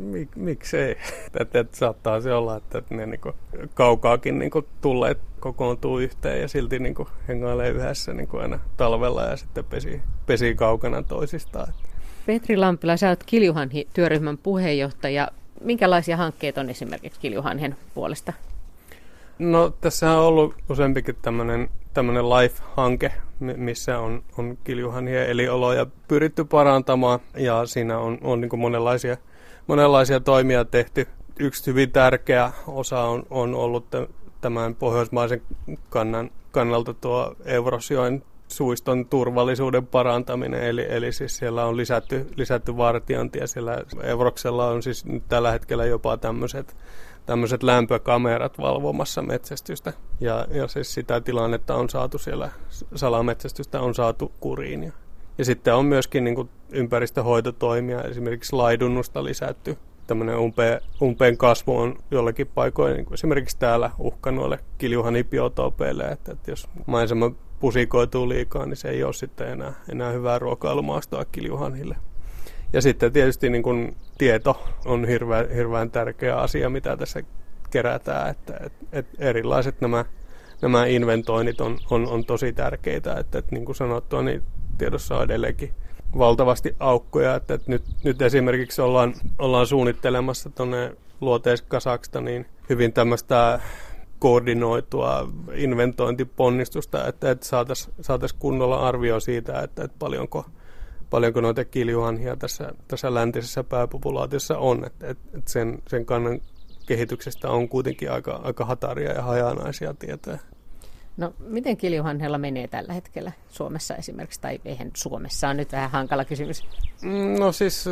Mik, 0.00 0.36
miksei? 0.36 0.96
Että, 1.40 1.60
että 1.60 1.76
saattaa 1.76 2.20
se 2.20 2.34
olla, 2.34 2.56
että 2.56 2.82
ne 2.90 3.06
niinku 3.06 3.32
kaukaakin 3.74 4.38
niinku 4.38 4.64
tulleet 4.80 5.18
kokoontuu 5.40 5.98
yhteen 5.98 6.40
ja 6.40 6.48
silti 6.48 6.78
niinku 6.78 7.08
hengailee 7.28 7.70
yhdessä 7.70 8.12
niinku 8.12 8.36
aina 8.36 8.58
talvella 8.76 9.24
ja 9.24 9.36
sitten 9.36 9.64
pesi, 9.64 10.02
pesi 10.26 10.54
kaukana 10.54 11.02
toisistaan. 11.02 11.72
Petri 12.26 12.56
Lampila, 12.56 12.96
sä 12.96 13.08
oot 13.08 13.24
Kiljuhanhi-työryhmän 13.24 14.38
puheenjohtaja. 14.38 15.28
Minkälaisia 15.60 16.16
hankkeita 16.16 16.60
on 16.60 16.70
esimerkiksi 16.70 17.20
Kiljuhanhen 17.20 17.76
puolesta? 17.94 18.32
No 19.38 19.70
tässä 19.80 20.10
on 20.10 20.24
ollut 20.24 20.54
useampikin 20.68 21.16
tämmöinen 21.22 21.68
tämmöinen 21.94 22.30
life-hanke, 22.30 23.12
missä 23.40 23.98
on, 23.98 24.22
on 24.38 24.58
kiljuhanhien 24.64 25.26
elioloja 25.26 25.86
pyritty 26.08 26.44
parantamaan 26.44 27.20
ja 27.36 27.66
siinä 27.66 27.98
on, 27.98 28.18
on 28.22 28.40
niin 28.40 28.58
monenlaisia, 28.58 29.16
monenlaisia 29.66 30.20
toimia 30.20 30.64
tehty. 30.64 31.06
Yksi 31.38 31.66
hyvin 31.66 31.90
tärkeä 31.90 32.52
osa 32.66 33.00
on, 33.00 33.26
on 33.30 33.54
ollut 33.54 33.86
tämän 34.40 34.74
pohjoismaisen 34.74 35.42
kannan, 35.90 36.30
kannalta 36.50 36.94
tuo 36.94 37.34
Eurosjoen 37.44 38.24
suiston 38.52 39.06
turvallisuuden 39.06 39.86
parantaminen, 39.86 40.62
eli, 40.62 40.86
eli 40.88 41.12
siis 41.12 41.36
siellä 41.36 41.64
on 41.64 41.76
lisätty, 41.76 42.26
lisätty 42.36 42.76
vartiointia. 42.76 43.46
Siellä 43.46 43.78
Evroksella 44.02 44.68
on 44.68 44.82
siis 44.82 45.04
nyt 45.04 45.22
tällä 45.28 45.50
hetkellä 45.50 45.84
jopa 45.84 46.16
tämmöiset 46.16 46.76
tämmöiset 47.26 47.62
lämpökamerat 47.62 48.58
valvomassa 48.58 49.22
metsästystä. 49.22 49.92
Ja, 50.20 50.46
ja 50.50 50.68
siis 50.68 50.94
sitä 50.94 51.20
tilannetta 51.20 51.74
on 51.74 51.90
saatu 51.90 52.18
siellä, 52.18 52.50
salametsästystä 52.94 53.80
on 53.80 53.94
saatu 53.94 54.32
kuriin. 54.40 54.84
Ja, 54.84 54.92
ja 55.38 55.44
sitten 55.44 55.74
on 55.74 55.84
myöskin 55.84 56.24
niin 56.24 56.34
kuin 56.34 56.48
ympäristöhoitotoimia, 56.72 58.02
esimerkiksi 58.02 58.56
laidunnusta 58.56 59.24
lisätty. 59.24 59.78
Tämmöinen 60.06 60.38
umpeen, 60.38 60.80
umpeen 61.02 61.36
kasvu 61.36 61.78
on 61.78 61.96
jollakin 62.10 62.46
paikoin, 62.46 62.94
niin 62.94 63.04
kuin 63.04 63.14
esimerkiksi 63.14 63.58
täällä 63.58 63.90
uhkanuille 63.98 64.58
kiljuhanibiotopeille, 64.78 66.04
että, 66.04 66.32
että 66.32 66.50
jos 66.50 66.68
maisema 66.86 67.30
pusikoituu 67.62 68.28
liikaa, 68.28 68.66
niin 68.66 68.76
se 68.76 68.88
ei 68.88 69.04
ole 69.04 69.12
sitten 69.12 69.48
enää, 69.48 69.72
enää 69.88 70.10
hyvää 70.10 70.38
ruokailumaastoa 70.38 71.24
kiljuhanhille. 71.24 71.96
Ja 72.72 72.82
sitten 72.82 73.12
tietysti 73.12 73.50
niin 73.50 73.62
kuin 73.62 73.96
tieto 74.18 74.62
on 74.84 75.04
hirveän, 75.04 75.50
hirveän 75.50 75.90
tärkeä 75.90 76.36
asia, 76.36 76.70
mitä 76.70 76.96
tässä 76.96 77.20
kerätään, 77.70 78.30
että, 78.30 78.60
että, 78.66 78.86
että 78.92 79.16
erilaiset 79.18 79.80
nämä, 79.80 80.04
nämä 80.62 80.86
inventoinnit 80.86 81.60
on, 81.60 81.78
on, 81.90 82.08
on 82.08 82.24
tosi 82.24 82.52
tärkeitä, 82.52 83.14
että, 83.14 83.38
että 83.38 83.54
niin 83.54 83.64
kuin 83.64 83.76
sanottua, 83.76 84.22
niin 84.22 84.42
tiedossa 84.78 85.16
on 85.16 85.24
edelleenkin 85.24 85.74
valtavasti 86.18 86.76
aukkoja, 86.80 87.34
että, 87.34 87.54
että 87.54 87.70
nyt, 87.70 87.82
nyt 88.04 88.22
esimerkiksi 88.22 88.82
ollaan, 88.82 89.14
ollaan 89.38 89.66
suunnittelemassa 89.66 90.50
tuonne 90.50 90.96
luoteis 91.20 91.64
niin 92.20 92.46
hyvin 92.68 92.92
tämmöistä 92.92 93.60
koordinoitua 94.22 95.28
inventointiponnistusta, 95.54 97.06
että, 97.06 97.30
että 97.30 97.46
saataisiin 97.46 97.94
saatais 98.00 98.32
kunnolla 98.32 98.88
arvio 98.88 99.20
siitä, 99.20 99.60
että, 99.60 99.84
että 99.84 99.96
paljonko, 99.98 100.46
paljonko 101.10 101.40
noita 101.40 101.64
kiljuhanhia 101.64 102.36
tässä, 102.36 102.72
tässä 102.88 103.14
läntisessä 103.14 103.64
pääpopulaatiossa 103.64 104.58
on. 104.58 104.84
Että, 104.84 105.10
että 105.10 105.40
sen, 105.46 105.82
sen 105.88 106.06
kannan 106.06 106.40
kehityksestä 106.86 107.50
on 107.50 107.68
kuitenkin 107.68 108.12
aika, 108.12 108.40
aika 108.44 108.64
hataria 108.64 109.12
ja 109.12 109.22
hajanaisia 109.22 109.94
tietoja. 109.94 110.38
No 111.16 111.34
miten 111.38 111.76
kiljuhanhella 111.76 112.38
menee 112.38 112.68
tällä 112.68 112.92
hetkellä 112.92 113.32
Suomessa 113.48 113.96
esimerkiksi, 113.96 114.40
tai 114.40 114.60
eihän 114.64 114.90
Suomessa 114.96 115.48
on 115.48 115.56
nyt 115.56 115.72
vähän 115.72 115.90
hankala 115.90 116.24
kysymys? 116.24 116.64
Mm, 117.02 117.40
no 117.40 117.52
siis 117.52 117.84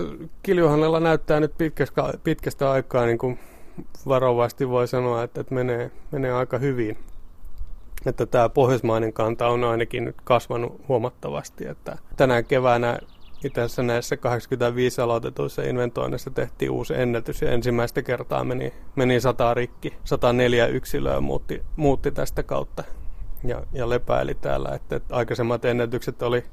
kiljuhanhella 0.43 1.01
näyttää 1.01 1.41
nyt 1.41 1.59
pitkästä, 1.59 2.13
pitkästä 2.25 2.71
aikaa 2.71 3.07
niin 3.07 3.19
kuin 3.19 3.39
varovasti 4.09 4.69
voi 4.69 4.89
sanoa, 4.89 5.23
että, 5.23 5.41
että 5.41 5.55
menee, 5.55 5.91
menee 6.13 6.33
aika 6.33 6.59
hyvin. 6.59 6.99
Että 8.07 8.27
tämä 8.27 8.49
pohjoismainen 8.49 9.13
kanta 9.13 9.49
on 9.49 9.65
ainakin 9.65 10.05
nyt 10.05 10.17
kasvanut 10.25 10.89
huomattavasti. 10.89 11.67
Että 11.67 11.99
tänä 12.17 12.43
keväänä 12.43 12.99
itse 13.45 13.83
näissä 13.83 14.17
85 14.17 15.01
aloitetuissa 15.01 15.63
inventoinnissa 15.63 16.31
tehtiin 16.31 16.71
uusi 16.71 16.95
ennätys 16.97 17.43
ja 17.43 17.51
ensimmäistä 17.51 18.03
kertaa 18.03 18.45
meni, 18.45 18.73
meni 18.97 19.21
100 19.21 19.55
rikki. 19.55 19.95
104 20.05 20.67
yksilöä 20.67 21.21
muutti, 21.21 21.63
muutti 21.77 22.11
tästä 22.11 22.43
kautta 22.43 22.85
ja, 23.45 23.63
ja 23.73 23.89
lepäili 23.89 24.35
täällä. 24.35 24.69
Että, 24.75 24.97
että 24.97 25.17
aikaisemmat 25.17 25.65
ennätykset 25.65 26.23
oli 26.23 26.45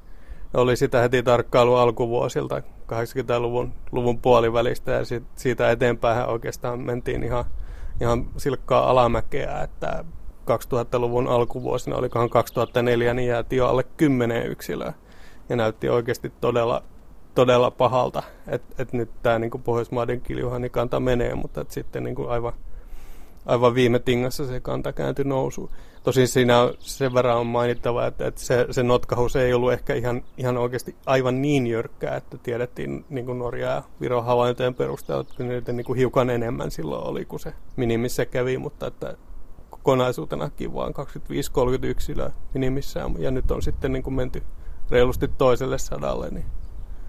oli 0.54 0.78
sitä 0.78 1.02
heti 1.02 1.24
tarkkailu 1.24 1.76
alkuvuosilta 1.76 2.62
80-luvun 2.92 3.74
luvun 3.92 4.22
puolivälistä 4.22 4.92
ja 4.92 5.06
sit, 5.06 5.24
siitä 5.36 5.72
eteenpäin 5.72 6.30
oikeastaan 6.30 6.80
mentiin 6.80 7.24
ihan, 7.24 7.46
ihan 8.02 8.26
silkkaa 8.38 8.90
alamäkeä, 8.90 9.62
että 9.62 10.06
2000-luvun 10.52 11.28
alkuvuosina, 11.28 11.96
olikohan 11.96 12.30
2004, 12.30 13.14
niin 13.14 13.28
jäätiin 13.28 13.58
jo 13.58 13.68
alle 13.68 13.84
10 13.84 14.48
yksilöä 14.48 14.94
ja 15.50 15.56
näytti 15.56 15.90
oikeasti 15.90 16.34
todella, 16.42 16.84
todella 17.36 17.72
pahalta, 17.72 18.24
että 18.48 18.76
et 18.84 18.94
nyt 18.94 19.10
tämä 19.24 19.40
niin 19.40 19.52
Pohjoismaiden 19.64 20.22
kiljuhanikanta 20.22 21.00
menee, 21.00 21.36
mutta 21.36 21.62
et 21.62 21.72
sitten 21.72 22.04
niin 22.04 22.30
aivan 22.30 22.54
aivan 23.48 23.76
viime 23.76 24.00
tingassa 24.00 24.48
se 24.48 24.60
kanta 24.60 24.94
kääntyi 24.94 25.26
nousuun. 25.26 25.70
Tosin 26.04 26.28
siinä 26.28 26.62
on, 26.62 26.74
sen 26.80 27.14
verran 27.14 27.38
on 27.38 27.48
mainittava, 27.48 28.06
että, 28.06 28.28
että 28.28 28.42
se, 28.42 28.68
se 28.72 28.84
notkahus 28.84 29.36
ei 29.36 29.54
ollut 29.54 29.74
ehkä 29.74 29.94
ihan, 29.94 30.24
ihan 30.38 30.58
oikeasti 30.58 30.96
aivan 31.06 31.42
niin 31.42 31.68
jyrkkää, 31.68 32.16
että 32.16 32.38
tiedettiin 32.38 33.06
niin 33.10 33.26
kuin 33.26 33.40
Norja 33.40 33.70
ja 33.70 33.84
Viron 34.02 34.26
havaintojen 34.26 34.76
perusteella, 34.76 35.22
että 35.22 35.44
niitä 35.44 35.74
niin 35.74 35.86
kuin 35.86 35.98
hiukan 35.98 36.30
enemmän 36.30 36.72
silloin 36.72 37.08
oli 37.08 37.26
kuin 37.26 37.40
se 37.40 37.54
minimissä 37.76 38.26
kävi, 38.26 38.58
mutta 38.58 38.88
että 38.88 39.18
kokonaisuutenakin 39.70 40.74
vaan 40.74 40.94
25-30 41.84 41.86
yksilöä 41.86 42.32
minimissään, 42.54 43.16
ja 43.20 43.32
nyt 43.32 43.52
on 43.52 43.62
sitten 43.62 43.94
niin 43.94 44.04
kuin 44.04 44.14
menty 44.14 44.44
reilusti 44.90 45.28
toiselle 45.28 45.78
sadalle. 45.78 46.30
Niin. 46.30 46.46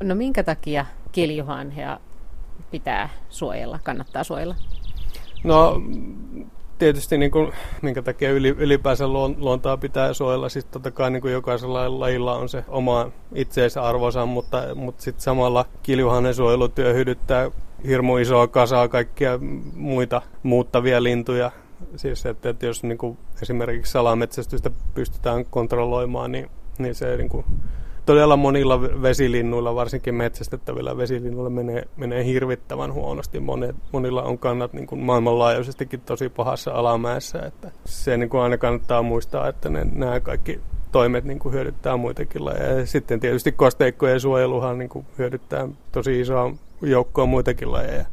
No 0.03 0.15
minkä 0.15 0.43
takia 0.43 0.87
kiljuhanhea 1.13 2.01
pitää 2.71 3.09
suojella, 3.29 3.79
kannattaa 3.83 4.25
suojella? 4.25 4.55
No 5.45 5.83
tietysti 6.79 7.19
niin 7.19 7.31
kuin, 7.31 7.53
minkä 7.83 8.03
takia 8.03 8.31
ylipäänsä 8.33 9.09
luontoa 9.39 9.77
pitää 9.77 10.13
suojella. 10.13 10.49
Siis 10.49 10.65
totta 10.65 10.91
kai 10.91 11.11
niin 11.11 11.21
kuin 11.23 11.33
jokaisella 11.33 12.01
lajilla 12.01 12.37
on 12.37 12.49
se 12.49 12.65
oma 12.69 13.11
itseensä 13.35 13.83
arvonsa, 13.83 14.27
mutta, 14.27 14.63
mutta 14.75 15.03
sitten 15.03 15.23
samalla 15.23 15.67
kiljuhannen 15.83 16.35
suojelutyö 16.35 16.93
hyödyttää 16.93 17.51
hirmu 17.87 18.17
isoa 18.17 18.47
kasaa 18.47 18.89
kaikkia 18.89 19.39
muita 19.75 20.23
muuttavia 20.43 21.03
lintuja. 21.03 21.51
Siis 21.97 22.27
että, 22.27 22.49
että 22.49 22.67
jos 22.67 22.83
niin 22.83 22.99
kuin 22.99 23.19
esimerkiksi 23.43 23.93
salametsästystä 23.93 24.71
pystytään 24.95 25.45
kontrolloimaan, 25.45 26.33
niin, 26.33 26.51
niin 26.79 26.95
se 26.95 27.17
niin 27.17 27.29
kuin, 27.29 27.45
todella 28.09 28.37
monilla 28.37 28.83
vesilinnuilla, 28.83 29.75
varsinkin 29.75 30.15
metsästettävillä 30.15 30.97
vesilinnuilla 30.97 31.51
menee, 31.51 31.89
menee 31.97 32.25
hirvittävän 32.25 32.93
huonosti. 32.93 33.41
Monet, 33.41 33.77
monilla 33.93 34.23
on 34.23 34.39
kannat 34.39 34.73
niin 34.73 34.87
kuin 34.87 35.01
maailmanlaajuisestikin 35.01 36.01
tosi 36.01 36.29
pahassa 36.29 36.71
alamäessä. 36.71 37.39
Että 37.39 37.71
se 37.85 38.17
niin 38.17 38.31
kuin 38.31 38.41
aina 38.41 38.59
kannattaa 38.59 39.03
muistaa, 39.03 39.49
että 39.49 39.69
ne, 39.69 39.87
nämä 39.93 40.21
kaikki 40.21 40.61
toimet 40.93 41.25
niin 41.25 41.39
kuin 41.39 41.55
hyödyttää 41.55 41.97
muitakin 41.97 42.45
lajeja. 42.45 42.79
Ja 42.79 42.87
sitten 42.87 43.21
tietysti 43.21 43.53
kosteikkojen 43.53 44.21
suojeluhan 44.21 44.79
niin 44.79 44.89
kuin 44.89 45.07
hyödyttää 45.19 45.69
tosi 45.93 46.21
isoa 46.21 46.55
joukkoa 46.83 47.27
muitakin 47.27 47.73
lajeja, 47.73 48.05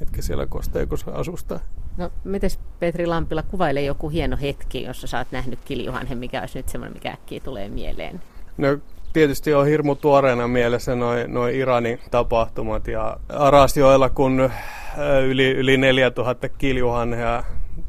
mitkä 0.00 0.22
siellä 0.22 0.46
kosteikossa 0.46 1.10
asustaa. 1.10 1.60
No, 1.96 2.10
mites 2.24 2.58
Petri 2.80 3.06
Lampila, 3.06 3.42
kuvaile 3.42 3.82
joku 3.82 4.08
hieno 4.08 4.36
hetki, 4.42 4.82
jossa 4.82 5.06
sä 5.06 5.18
oot 5.18 5.32
nähnyt 5.32 5.58
kiljuhanhen, 5.64 6.18
mikä 6.18 6.40
olisi 6.40 6.58
nyt 6.58 6.68
semmoinen, 6.68 6.96
mikä 6.96 7.10
äkkiä 7.10 7.40
tulee 7.40 7.68
mieleen? 7.68 8.20
No 8.58 8.78
tietysti 9.12 9.54
on 9.54 9.66
hirmu 9.66 9.94
tuoreena 9.94 10.48
mielessä 10.48 10.94
noin 10.94 11.34
noi 11.34 11.58
Iranin 11.58 11.98
tapahtumat 12.10 12.88
ja 12.88 13.16
Arasjoella, 13.28 14.10
kun 14.10 14.50
yli, 15.26 15.50
yli 15.50 15.76
4000 15.76 16.48
kiljuhanhea 16.48 17.44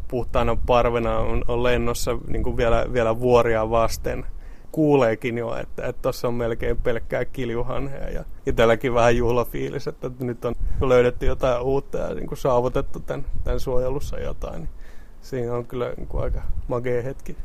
puhtaana 0.07 0.57
parvena 0.65 1.17
on, 1.17 1.43
on 1.47 1.63
lennossa 1.63 2.17
niin 2.27 2.43
kuin 2.43 2.57
vielä, 2.57 2.85
vielä 2.93 3.19
vuoria 3.19 3.69
vasten. 3.69 4.25
Kuuleekin 4.71 5.37
jo, 5.37 5.55
että 5.55 5.93
tuossa 5.93 6.27
on 6.27 6.33
melkein 6.33 6.77
pelkkää 6.77 7.25
kiljuhanhea 7.25 8.09
ja 8.09 8.23
itselläkin 8.45 8.93
vähän 8.93 9.17
juhlafiilis, 9.17 9.87
että 9.87 10.11
nyt 10.19 10.45
on 10.45 10.55
löydetty 10.81 11.25
jotain 11.25 11.61
uutta 11.61 11.97
ja 11.97 12.13
niin 12.13 12.27
kuin 12.27 12.37
saavutettu 12.37 12.99
tämän, 12.99 13.25
tämän 13.43 13.59
suojelussa 13.59 14.19
jotain. 14.19 14.59
Niin 14.59 14.69
siinä 15.21 15.53
on 15.53 15.65
kyllä 15.65 15.93
niin 15.97 16.07
kuin 16.07 16.23
aika 16.23 16.41
magea 16.67 17.01
hetki. 17.01 17.37